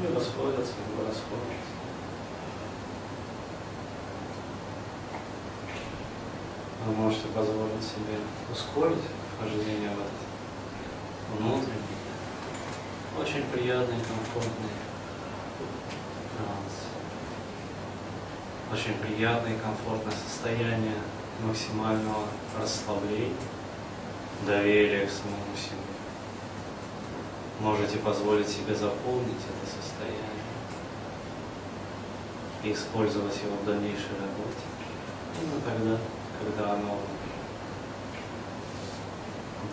либо 0.00 0.20
сходятся, 0.20 0.72
либо 0.88 1.08
расходятся. 1.08 1.70
Вы 6.86 6.92
можете 6.92 7.28
позволить 7.28 7.82
себе 7.82 8.16
ускорить 8.50 9.04
вхождение 9.36 9.90
в 9.90 10.00
этот 10.00 11.38
внутренний, 11.38 11.98
очень 13.18 13.42
приятный, 13.52 13.96
комфортный 13.96 14.70
транс. 16.36 16.74
Очень 18.72 18.94
приятное 18.94 19.56
и 19.56 19.58
комфортное 19.58 20.14
состояние 20.14 20.96
максимального 21.44 22.26
расслабления, 22.60 23.34
доверия 24.46 25.06
к 25.06 25.10
самому 25.10 25.56
себе. 25.56 25.76
Можете 27.60 27.98
позволить 27.98 28.48
себе 28.48 28.74
заполнить 28.74 29.36
это 29.36 29.66
состояние 29.70 30.20
и 32.62 32.72
использовать 32.72 33.36
его 33.42 33.56
в 33.56 33.66
дальнейшей 33.66 34.16
работе. 34.20 34.64
Именно 35.40 35.60
тогда, 35.60 35.98
когда 36.40 36.74
оно 36.74 36.98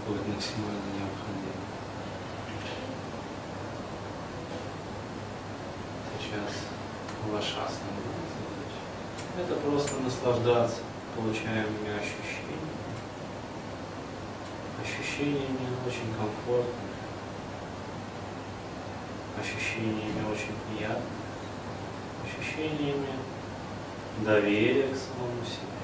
будет 0.08 0.28
максимально 0.28 0.88
необходимо. 0.96 1.64
Сейчас 6.20 6.68
ваша 7.32 7.66
основная 7.66 8.28
задача– 8.36 8.82
это 9.38 9.56
просто 9.62 9.96
наслаждаться 10.02 10.87
получаемыми 11.18 11.98
ощущениями, 11.98 12.78
ощущениями 14.80 15.68
очень 15.86 16.14
комфортными, 16.16 16.94
ощущениями 19.40 20.32
очень 20.32 20.54
приятными, 20.70 21.26
ощущениями 22.24 23.14
доверия 24.24 24.90
к 24.90 24.96
самому 24.96 25.44
себе, 25.44 25.78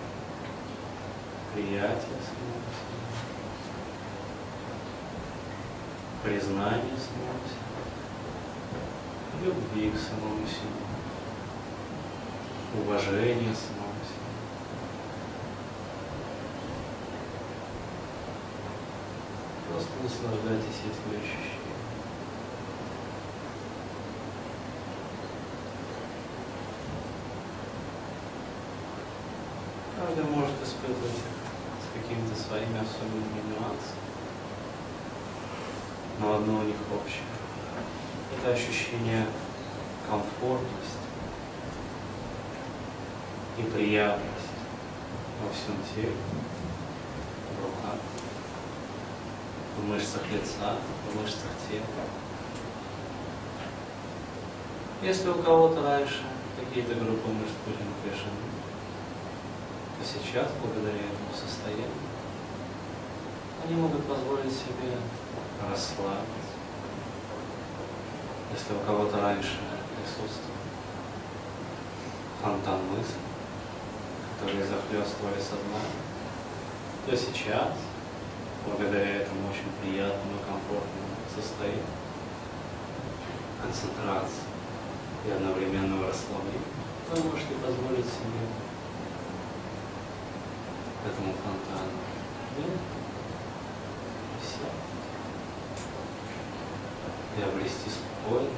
приятия 1.56 2.22
самому 2.22 2.62
себе. 2.70 2.94
признание 6.24 6.96
самого 6.96 7.44
себя, 7.50 7.84
любви 9.44 9.92
к 9.92 9.98
самому 10.00 10.48
себе, 10.48 10.84
уважение 12.82 13.54
самого 13.54 14.00
себя. 14.08 14.23
Просто 19.74 19.92
наслаждайтесь 20.04 20.86
этими 20.86 21.18
ощущениями. 21.18 21.60
Каждый 29.98 30.24
может 30.26 30.56
испытывать 30.62 31.20
с 31.82 31.94
какими-то 31.94 32.36
своими 32.40 32.80
особенными 32.80 33.50
нюансами 33.50 34.04
но 36.20 36.36
одно 36.36 36.60
у 36.60 36.64
них 36.64 36.76
общее. 36.94 37.24
Это 38.38 38.54
ощущение 38.54 39.26
комфортности 40.10 40.98
и 43.58 43.64
приятности 43.64 44.50
во 45.42 45.52
всем 45.54 45.76
теле, 45.94 46.16
в 47.58 47.64
руках, 47.64 48.00
мышцах 49.90 50.22
лица, 50.32 50.76
в 51.10 51.22
мышцах 51.22 51.52
тела. 51.70 51.84
Если 55.02 55.30
у 55.30 55.36
кого-то 55.36 55.82
раньше 55.84 56.24
какие-то 56.60 56.96
группы 56.96 57.28
мышц 57.30 57.54
были 57.66 57.78
напряжены, 57.84 58.44
то 60.00 60.06
сейчас, 60.06 60.48
благодаря 60.62 61.00
этому 61.00 61.34
состоянию, 61.34 61.88
они 63.66 63.76
могут 63.76 64.06
позволить 64.06 64.52
себе 64.52 64.98
расслабиться. 65.70 66.56
Если 68.54 68.74
у 68.74 68.80
кого-то 68.86 69.20
раньше 69.20 69.60
присутствовал 69.96 70.54
фонтан 72.42 72.80
мыслей, 72.88 73.24
которые 74.40 74.66
захлестывали 74.66 75.40
сознание, 75.40 76.04
то 77.06 77.18
сейчас, 77.18 77.74
благодаря 78.66 79.22
этому 79.22 79.50
очень 79.50 79.70
приятному 79.82 80.40
и 80.40 80.46
комфортному 80.46 81.14
состоянию, 81.34 81.86
концентрации 83.62 84.48
и 85.28 85.32
одновременного 85.32 86.10
расслабления, 86.10 86.72
вы 87.10 87.24
можете 87.30 87.56
позволить 87.56 88.06
себе 88.06 88.44
этому 91.06 91.34
фонтану. 91.34 91.98
Да? 92.58 92.64
сел 94.44 94.70
и 97.38 97.42
обрести 97.42 97.90
спокойно, 97.90 98.50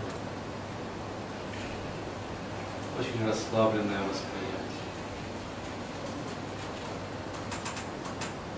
очень 3.00 3.28
расслабленное 3.28 4.02
восприятие. 4.04 4.45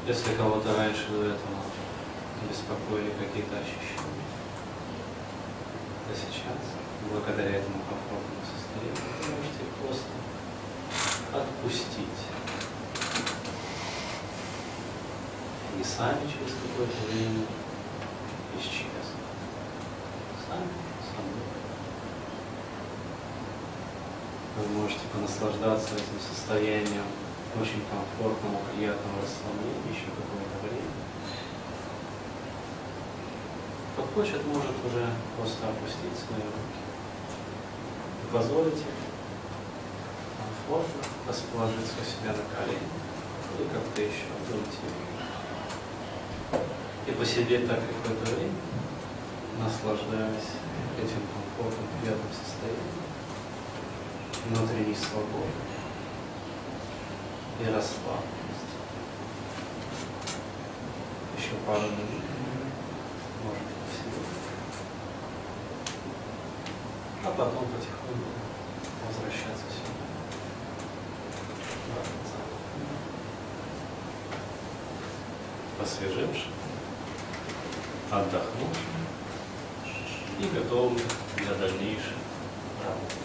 Если 0.08 0.36
кого-то 0.36 0.74
раньше 0.78 1.10
до 1.10 1.26
этого 1.26 1.60
беспокоили 2.50 3.12
какие-то 3.20 3.58
ощущения, 3.58 4.24
то 6.08 6.15
сейчас, 6.15 6.63
благодаря 7.12 7.58
этому 7.58 7.84
комфортному 7.84 8.39
состоянию, 8.48 8.96
вы 8.96 9.36
можете 9.36 9.67
просто 9.84 10.08
отпустить. 11.36 12.24
Они 15.74 15.84
сами 15.84 16.22
через 16.32 16.56
какое-то 16.56 17.12
время 17.12 17.43
исчезнут. 18.58 19.28
Сами 20.48 20.72
собой. 21.04 21.43
Вы 24.56 24.67
можете 24.70 25.02
понаслаждаться 25.12 25.96
этим 25.96 26.17
состоянием 26.22 27.27
очень 27.62 27.82
комфортного, 27.89 28.62
приятного 28.70 29.17
расслабления 29.22 29.89
еще 29.89 30.13
какое-то 30.13 30.62
время. 30.62 30.93
Кто 33.93 34.04
хочет, 34.13 34.46
может 34.46 34.78
уже 34.86 35.10
просто 35.36 35.70
опустить 35.70 36.13
свои 36.22 36.46
руки. 36.46 36.82
Позволите 38.32 38.86
комфортно 40.38 41.02
расположиться 41.28 41.98
у 41.98 42.06
себя 42.06 42.36
на 42.38 42.46
колени 42.54 42.93
или 43.58 43.67
как-то 43.74 44.02
еще 44.02 44.30
уйти. 44.54 44.86
И 47.08 47.12
посидеть 47.12 47.67
так 47.67 47.80
какое-то 47.82 48.36
время, 48.36 48.62
наслаждаясь 49.58 50.54
этим 51.02 51.24
комфортным, 51.34 51.88
приятным 52.02 52.30
состоянием, 52.30 53.02
внутренней 54.46 54.96
свободы 54.96 55.77
и 57.60 57.65
расслабленности. 57.65 58.78
Еще 61.38 61.56
пару 61.65 61.82
минут, 61.82 62.24
может 63.43 63.63
быть, 63.63 63.89
всего. 63.91 64.22
А 67.26 67.30
потом 67.32 67.65
потихоньку 67.65 68.30
возвращаться 69.08 69.65
сюда. 69.70 69.93
Посвежевшим, 75.80 76.54
отдохнувшим 78.12 78.98
и 80.39 80.46
готовым 80.56 80.98
для 81.38 81.54
дальнейшей 81.56 82.17
работы. 82.84 83.15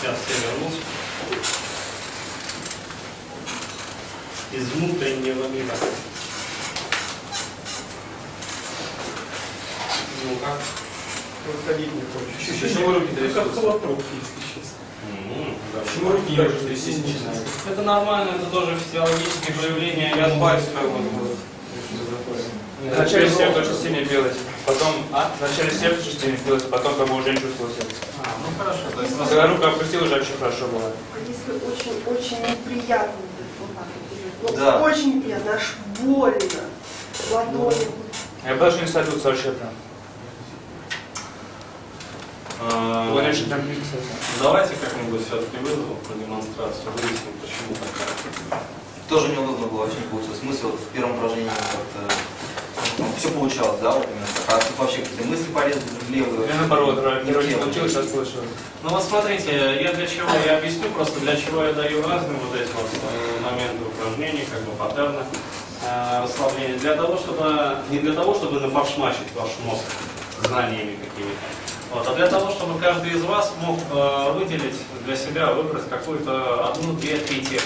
Сейчас 0.00 0.18
я 0.28 0.36
вернусь. 0.50 0.80
Из 4.50 4.64
внутреннего 4.72 5.46
мира. 5.46 5.76
Ну 10.24 10.36
как? 10.44 10.58
Выходить 11.46 11.92
не 11.94 12.02
хочешь. 12.02 12.60
Почему 12.60 12.92
руки 12.94 13.08
Ну, 13.10 13.34
Как 13.34 13.44
трясутся? 13.44 13.60
холодок, 13.60 13.98
если 13.98 14.42
честно. 14.54 14.78
Почему 15.84 16.12
руки 16.12 16.30
не 16.30 16.36
можешь 16.36 16.60
трястись 16.62 16.98
начинают? 16.98 17.42
Это 17.70 17.82
нормально, 17.82 18.30
это 18.36 18.46
тоже 18.50 18.76
физиологические 18.76 19.54
проявления. 19.56 20.14
Я 20.16 20.38
Пальцы 20.38 20.66
как 20.74 20.84
бы 20.84 20.98
вот. 20.98 21.36
Вначале 22.84 23.30
сердце 23.30 23.60
очень 23.60 23.76
сильно 23.80 24.04
билось, 24.08 24.36
потом, 24.66 24.94
а? 25.12 25.30
Вначале 25.38 25.70
сердце 25.70 26.00
очень 26.08 26.20
сильно 26.20 26.36
билось, 26.44 26.62
потом 26.64 26.96
как 26.96 27.08
бы 27.08 27.14
уже 27.14 27.30
не 27.30 27.36
чувствовал 27.40 27.70
сердце. 27.72 27.94
А, 28.24 28.28
ну 28.42 28.64
хорошо. 28.64 28.82
То 28.94 29.02
есть 29.02 29.16
Когда 29.18 29.46
руку 29.46 29.64
опустил, 29.66 30.02
уже 30.04 30.14
очень 30.16 30.36
хорошо 30.38 30.66
было. 30.68 30.90
А 31.14 31.18
если 31.20 31.52
очень-очень 31.52 32.38
неприятно 32.42 33.12
будет 33.12 33.50
вот 33.60 33.74
так 33.76 33.86
вот 33.86 34.18
идет? 34.18 34.32
Ну, 34.42 34.56
Да. 34.56 34.82
Очень 34.82 35.16
неприятно, 35.16 35.52
аж 35.52 35.74
больно. 36.00 36.62
Ладони. 37.30 37.86
Я 38.44 38.54
даже 38.56 38.80
не 38.80 38.86
садился 38.88 39.28
вообще 39.28 39.52
А, 42.70 43.14
раньше 43.16 43.46
там. 43.46 43.60
Давайте 44.40 44.74
как-нибудь 44.76 45.26
все-таки 45.26 45.56
вызову 45.58 45.96
по 45.96 46.14
демонстрацию, 46.14 46.92
выясним, 46.96 47.32
почему 47.40 47.76
так. 48.50 48.60
Тоже 49.08 49.28
неудобно 49.28 49.66
было, 49.66 49.80
вообще 49.80 49.98
не 49.98 50.08
получилось. 50.08 50.60
Вот 50.62 50.74
в 50.74 50.94
первом 50.94 51.16
упражнении 51.16 51.50
как-то 51.50 52.14
все 53.16 53.30
получалось, 53.30 53.80
да, 53.80 53.92
вот 53.92 54.06
именно. 54.06 54.26
А 54.48 54.58
тут 54.58 54.78
вообще 54.78 54.98
какие-то 54.98 55.24
мысли 55.24 55.44
полезли 55.52 55.80
в 55.80 56.10
левую. 56.10 56.48
Я 56.48 56.54
наоборот, 56.56 57.24
не 57.24 57.32
получилось, 57.32 57.92
сейчас 57.92 58.06
получилось. 58.06 58.48
Ну 58.82 58.90
вот 58.90 59.02
смотрите, 59.02 59.52
я 59.80 59.92
для 59.92 60.06
чего, 60.06 60.28
я 60.44 60.58
объясню 60.58 60.88
просто, 60.90 61.20
для 61.20 61.36
чего 61.36 61.64
я 61.64 61.72
даю 61.72 62.02
разные 62.02 62.38
вот 62.38 62.58
эти 62.58 62.70
вот 62.72 62.90
э, 62.90 63.40
моменты 63.44 63.84
упражнений, 63.84 64.46
как 64.50 64.62
бы 64.62 64.72
паттерны 64.72 65.22
э, 65.84 66.22
расслабления. 66.22 66.78
Для 66.78 66.96
того, 66.96 67.16
чтобы, 67.16 67.76
не 67.90 67.98
для 67.98 68.12
того, 68.12 68.34
чтобы 68.34 68.60
нафаршмачить 68.60 69.32
ваш 69.34 69.50
мозг 69.64 69.84
знаниями 70.44 70.96
какими-то, 70.96 71.38
вот, 71.92 72.08
а 72.08 72.14
для 72.14 72.26
того, 72.26 72.50
чтобы 72.50 72.80
каждый 72.80 73.12
из 73.12 73.22
вас 73.22 73.52
мог 73.60 73.78
э, 73.90 74.32
выделить 74.32 74.76
для 75.04 75.16
себя, 75.16 75.52
выбрать 75.52 75.88
какую-то 75.88 76.68
одну, 76.68 76.94
две, 76.94 77.16
три 77.18 77.40
техники. 77.40 77.62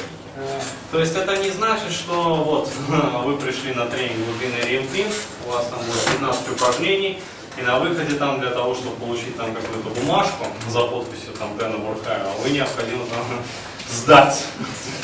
То 0.92 0.98
есть 0.98 1.16
это 1.16 1.36
не 1.38 1.50
значит, 1.50 1.92
что 1.92 2.34
вот 2.34 2.70
вы 3.24 3.36
пришли 3.36 3.72
на 3.72 3.86
тренинг 3.86 4.26
глубины 4.26 4.56
ремпин, 4.68 5.06
у 5.46 5.50
вас 5.50 5.66
там 5.68 5.78
будет 5.78 6.04
15 6.18 6.48
упражнений, 6.50 7.22
и 7.56 7.62
на 7.62 7.78
выходе 7.78 8.16
там 8.16 8.40
для 8.40 8.50
того, 8.50 8.74
чтобы 8.74 8.96
получить 8.96 9.36
там 9.36 9.54
какую-то 9.54 10.00
бумажку 10.00 10.46
за 10.68 10.82
подписью 10.82 11.32
там 11.38 11.56
Дэна 11.56 11.78
Бурхаева, 11.78 12.32
вы 12.42 12.50
необходимо 12.50 13.04
там 13.06 13.24
сдать 13.90 14.44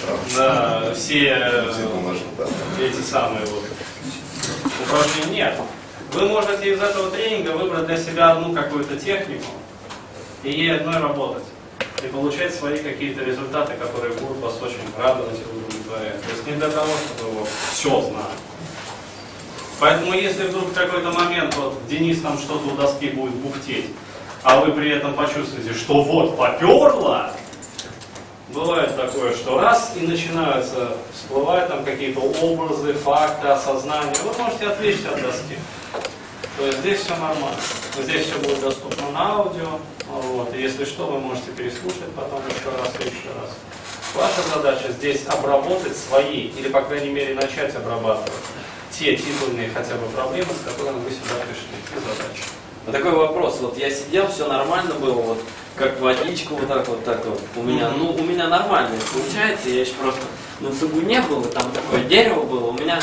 да, 0.37 0.93
все 0.95 1.37
э, 1.39 1.73
эти 2.81 3.01
самые 3.01 3.47
вот 3.47 3.65
упражнения. 4.85 5.47
Нет. 5.47 5.61
Вы 6.13 6.29
можете 6.29 6.75
из 6.75 6.83
этого 6.83 7.11
тренинга 7.11 7.53
выбрать 7.53 7.87
для 7.87 7.97
себя 7.97 8.33
одну 8.33 8.53
какую-то 8.53 8.99
технику 8.99 9.47
и 10.43 10.51
ей 10.51 10.77
одной 10.77 10.99
работать. 10.99 11.45
И 12.05 12.09
получать 12.09 12.55
свои 12.55 12.79
какие-то 12.79 13.25
результаты, 13.25 13.75
которые 13.75 14.13
будут 14.15 14.39
вас 14.39 14.61
очень 14.61 14.83
радовать 14.99 15.39
и 15.39 15.57
удовлетворять. 15.57 16.21
То 16.23 16.31
есть 16.31 16.47
не 16.47 16.53
для 16.55 16.69
того, 16.69 16.89
чтобы 17.17 17.41
вы 17.41 17.47
все 17.73 17.89
знали. 18.03 18.37
Поэтому 19.81 20.13
если 20.13 20.49
вдруг 20.49 20.65
в 20.67 20.75
какой-то 20.75 21.13
момент 21.13 21.57
вот 21.57 21.75
Денис 21.89 22.21
там 22.21 22.37
что-то 22.37 22.69
у 22.69 22.77
доски 22.77 23.09
будет 23.09 23.35
бухтеть, 23.35 23.87
а 24.43 24.61
вы 24.61 24.73
при 24.73 24.91
этом 24.91 25.15
почувствуете, 25.15 25.73
что 25.73 26.03
вот 26.03 26.37
поперло, 26.37 27.33
бывает 28.49 28.97
такое, 28.97 29.35
что 29.35 29.59
раз 29.59 29.93
и 29.97 30.07
начинаются 30.07 30.97
всплывать 31.15 31.69
там 31.69 31.85
какие-то 31.85 32.21
образы, 32.21 32.93
факты, 32.93 33.49
осознания, 33.49 34.15
вы 34.25 34.43
можете 34.43 34.67
отвлечься 34.67 35.09
от 35.09 35.23
доски. 35.23 35.57
То 36.59 36.67
есть 36.67 36.79
здесь 36.81 37.01
все 37.01 37.17
нормально. 37.17 37.61
Здесь 37.99 38.27
все 38.27 38.39
будет 38.39 38.61
доступно 38.61 39.11
на 39.11 39.33
аудио. 39.37 39.79
Вот. 40.07 40.55
И 40.55 40.61
если 40.61 40.85
что, 40.85 41.07
вы 41.07 41.19
можете 41.19 41.51
переслушать 41.53 42.13
потом 42.15 42.41
еще 42.47 42.77
раз 42.79 42.93
и 43.01 43.05
еще 43.05 43.29
раз. 43.41 43.51
Ваша 44.15 44.43
задача 44.55 44.93
здесь 44.93 45.23
обработать 45.27 45.97
свои, 45.97 46.49
или 46.49 46.69
по 46.69 46.83
крайней 46.83 47.11
мере 47.11 47.35
начать 47.35 47.75
обрабатывать 47.75 48.33
те 48.91 49.17
титульные 49.17 49.71
хотя 49.75 49.95
бы 49.95 50.07
проблемы, 50.09 50.49
с 50.53 50.71
которыми 50.71 51.01
вы 51.01 51.11
сюда 51.11 51.37
пришли. 51.47 51.97
И 51.97 52.01
задачи. 52.01 52.45
Вот 52.85 52.93
такой 52.93 53.13
вопрос. 53.13 53.59
Вот 53.61 53.79
я 53.79 53.91
сидел, 53.91 54.29
все 54.29 54.47
нормально 54.49 54.95
было, 54.95 55.23
вот 55.23 55.39
как 55.77 55.99
водичка, 56.01 56.53
вот 56.53 56.69
так 56.69 56.87
вот, 56.87 57.05
так 57.05 57.25
вот. 57.25 57.41
У 57.57 57.63
меня, 57.63 57.91
ну, 57.91 58.13
у 58.13 58.23
меня 58.23 58.49
нормально 58.49 58.97
получается, 59.13 59.71
я 59.71 59.81
еще 59.81 59.95
просто 59.95 60.21
на 60.61 60.71
цугу 60.75 61.01
не 61.01 61.21
было, 61.23 61.45
там 61.45 61.71
такое 61.73 62.05
дерево 62.05 62.43
было, 62.43 62.67
у 62.67 62.73
меня 62.73 63.01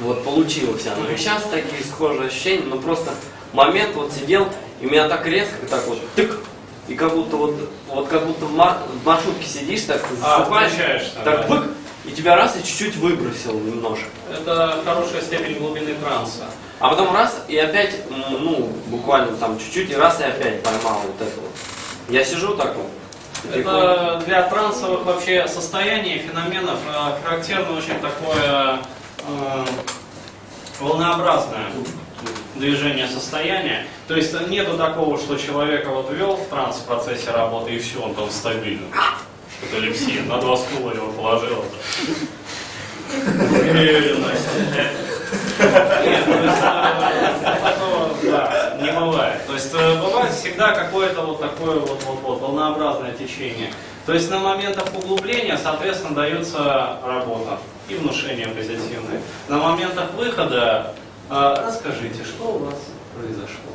вот 0.00 0.24
получилось 0.24 0.86
оно. 0.86 1.08
И 1.10 1.16
сейчас 1.16 1.42
такие 1.44 1.82
схожие 1.84 2.26
ощущения, 2.28 2.64
но 2.64 2.78
просто 2.78 3.12
момент 3.52 3.94
вот 3.94 4.12
сидел, 4.12 4.48
и 4.80 4.86
меня 4.86 5.08
так 5.08 5.26
резко, 5.26 5.54
так 5.68 5.86
вот, 5.86 5.98
тык, 6.16 6.38
и 6.88 6.94
как 6.94 7.14
будто 7.14 7.36
вот, 7.36 7.54
вот 7.88 8.08
как 8.08 8.26
будто 8.26 8.46
в, 8.46 8.52
мар- 8.52 8.78
в 9.02 9.06
маршрутке 9.06 9.46
сидишь, 9.46 9.82
так 9.82 10.00
ты 10.02 10.14
А, 10.22 10.38
засыпаешь, 10.38 10.72
включаешься, 10.72 11.12
так 11.24 11.48
бык, 11.48 11.64
и 12.04 12.10
тебя 12.10 12.36
раз 12.36 12.56
и 12.56 12.66
чуть-чуть 12.66 12.96
выбросил 12.96 13.54
немножко. 13.58 14.06
Это 14.30 14.80
хорошая 14.84 15.22
степень 15.22 15.58
глубины 15.58 15.94
транса. 15.94 16.44
А 16.80 16.88
потом 16.90 17.14
раз, 17.14 17.44
и 17.48 17.56
опять, 17.56 17.94
ну, 18.10 18.68
буквально 18.88 19.36
там 19.36 19.58
чуть-чуть, 19.58 19.90
и 19.90 19.94
раз, 19.94 20.20
и 20.20 20.24
опять 20.24 20.62
поймал 20.62 21.00
вот 21.06 21.26
это 21.26 21.40
вот. 21.40 21.50
Я 22.10 22.24
сижу 22.24 22.54
так 22.56 22.74
вот. 22.76 22.90
Это 23.54 24.22
для 24.26 24.42
трансовых 24.42 25.04
вообще 25.04 25.46
состояний, 25.48 26.18
феноменов 26.18 26.78
э, 26.88 27.12
характерно 27.24 27.76
очень 27.76 27.98
такое 28.00 28.78
э, 29.26 29.64
волнообразное 30.80 31.70
движение 32.56 33.08
состояния. 33.08 33.86
То 34.08 34.16
есть 34.16 34.34
нету 34.48 34.76
такого, 34.76 35.18
что 35.18 35.36
человека 35.36 35.90
вот 35.90 36.10
ввел 36.10 36.36
в 36.36 36.46
транс 36.48 36.76
в 36.76 36.84
процессе 36.84 37.30
работы, 37.30 37.74
и 37.74 37.78
все, 37.78 38.00
он 38.00 38.14
там 38.14 38.30
стабильно. 38.30 38.86
Каталепсия, 39.60 40.22
на 40.22 40.38
два 40.40 40.56
стула 40.56 40.92
его 40.92 41.12
положил. 41.12 41.64
Есть, 43.74 44.48
э, 48.24 48.78
не 48.82 48.92
бывает. 48.92 49.46
То 49.46 49.54
есть 49.54 49.72
э, 49.74 50.00
бывает 50.00 50.32
всегда 50.32 50.72
какое-то 50.72 51.22
вот 51.22 51.40
такое 51.40 51.78
вот, 51.78 52.02
вот, 52.04 52.20
вот 52.22 52.40
волнообразное 52.40 53.12
течение. 53.12 53.72
То 54.06 54.12
есть 54.12 54.30
на 54.30 54.38
моментах 54.38 54.86
углубления, 54.94 55.56
соответственно, 55.56 56.14
дается 56.14 56.98
работа 57.04 57.58
и 57.88 57.94
внушение 57.94 58.48
позитивное. 58.48 59.20
На 59.48 59.58
моментах 59.58 60.12
выхода 60.12 60.94
э, 61.30 61.54
расскажите, 61.66 62.22
что 62.24 62.44
у 62.44 62.58
вас 62.58 62.76
произошло. 63.14 63.74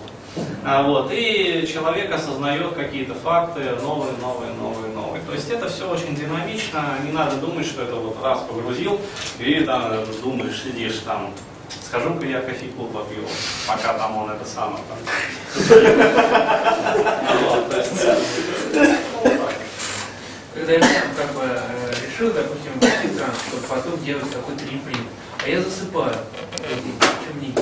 А, 0.64 0.84
вот, 0.84 1.12
и 1.12 1.68
человек 1.72 2.14
осознает 2.14 2.74
какие-то 2.76 3.16
факты, 3.16 3.62
новые, 3.82 4.14
новые, 4.22 4.54
новые, 4.54 4.94
новые. 4.94 5.22
То 5.24 5.34
есть 5.34 5.50
это 5.50 5.68
все 5.68 5.90
очень 5.90 6.16
динамично, 6.16 7.00
не 7.04 7.12
надо 7.12 7.38
думать, 7.38 7.66
что 7.66 7.82
это 7.82 7.96
вот 7.96 8.24
раз 8.24 8.42
погрузил, 8.42 9.02
и 9.40 9.62
там 9.62 9.92
думаешь, 10.22 10.62
сидишь 10.62 11.00
там, 11.00 11.32
схожу-ка 11.88 12.28
я 12.28 12.42
кофейку 12.42 12.86
попью, 12.86 13.24
пока 13.68 13.94
там 13.98 14.18
он 14.18 14.30
это 14.30 14.46
самое 14.46 14.84
там. 14.90 14.98
Вот, 17.42 17.70
то 17.72 17.78
есть, 17.78 18.04
Я 20.70 20.80
сам 20.82 21.16
как 21.18 21.34
бы 21.34 21.42
э, 21.42 21.94
решил, 22.06 22.32
допустим, 22.32 22.72
войти 22.80 23.08
чтобы 23.48 23.64
потом 23.68 24.06
делать 24.06 24.32
какой-то 24.32 24.64
импринт, 24.66 25.08
а 25.44 25.50
я 25.50 25.62
засыпаю. 25.64 26.14
Чем 26.60 27.42
не 27.42 27.56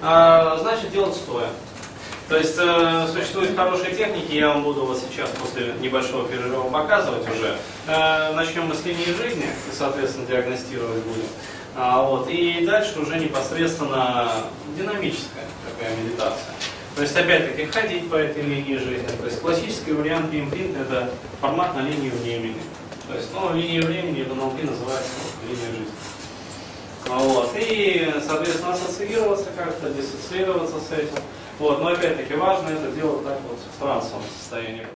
А, 0.00 0.56
значит, 0.62 0.90
делать 0.90 1.14
стоя. 1.14 1.48
То 2.30 2.38
есть 2.38 2.56
э, 2.58 3.08
существуют 3.12 3.54
хорошие 3.54 3.94
техники, 3.94 4.32
я 4.32 4.48
вам 4.48 4.62
буду 4.62 4.86
вот 4.86 4.98
сейчас 4.98 5.28
после 5.38 5.74
небольшого 5.80 6.26
перерыва 6.26 6.70
показывать 6.70 7.28
уже. 7.28 7.58
Э, 7.88 8.32
начнем 8.32 8.68
мы 8.68 8.74
с 8.74 8.82
линии 8.86 9.04
жизни 9.04 9.44
и, 9.44 9.76
соответственно, 9.76 10.26
диагностировать 10.26 11.02
будем. 11.02 11.28
А, 11.76 12.02
вот, 12.04 12.26
и 12.30 12.64
дальше 12.64 12.98
уже 12.98 13.18
непосредственно 13.18 14.32
динамическая 14.78 15.44
такая 15.68 15.94
медитация. 15.94 16.54
То 16.96 17.02
есть, 17.02 17.14
опять-таки, 17.14 17.66
ходить 17.66 18.08
по 18.08 18.16
этой 18.16 18.42
линии 18.42 18.78
жизни. 18.78 19.06
То 19.20 19.26
есть, 19.26 19.40
классический 19.42 19.92
вариант 19.92 20.34
импринта– 20.34 20.80
это 20.80 21.10
формат 21.42 21.76
на 21.76 21.82
линию 21.82 22.10
времени. 22.22 22.56
То 23.06 23.14
есть, 23.14 23.28
ну, 23.34 23.54
линия 23.54 23.82
времени 23.82 24.22
в 24.22 24.34
НЛП 24.34 24.62
называется 24.64 25.12
линия 25.42 25.66
жизни. 25.72 25.92
Вот. 27.06 27.54
И, 27.54 28.14
соответственно, 28.26 28.72
ассоциироваться 28.72 29.50
как-то, 29.54 29.90
диссоциироваться 29.90 30.76
с 30.80 30.90
этим. 30.90 31.22
Вот. 31.58 31.82
Но 31.82 31.88
опять-таки 31.88 32.34
важно 32.34 32.70
это 32.70 32.90
делать 32.92 33.24
так 33.24 33.40
вот 33.46 33.58
в 33.58 33.78
трансовом 33.78 34.22
состоянии. 34.40 34.82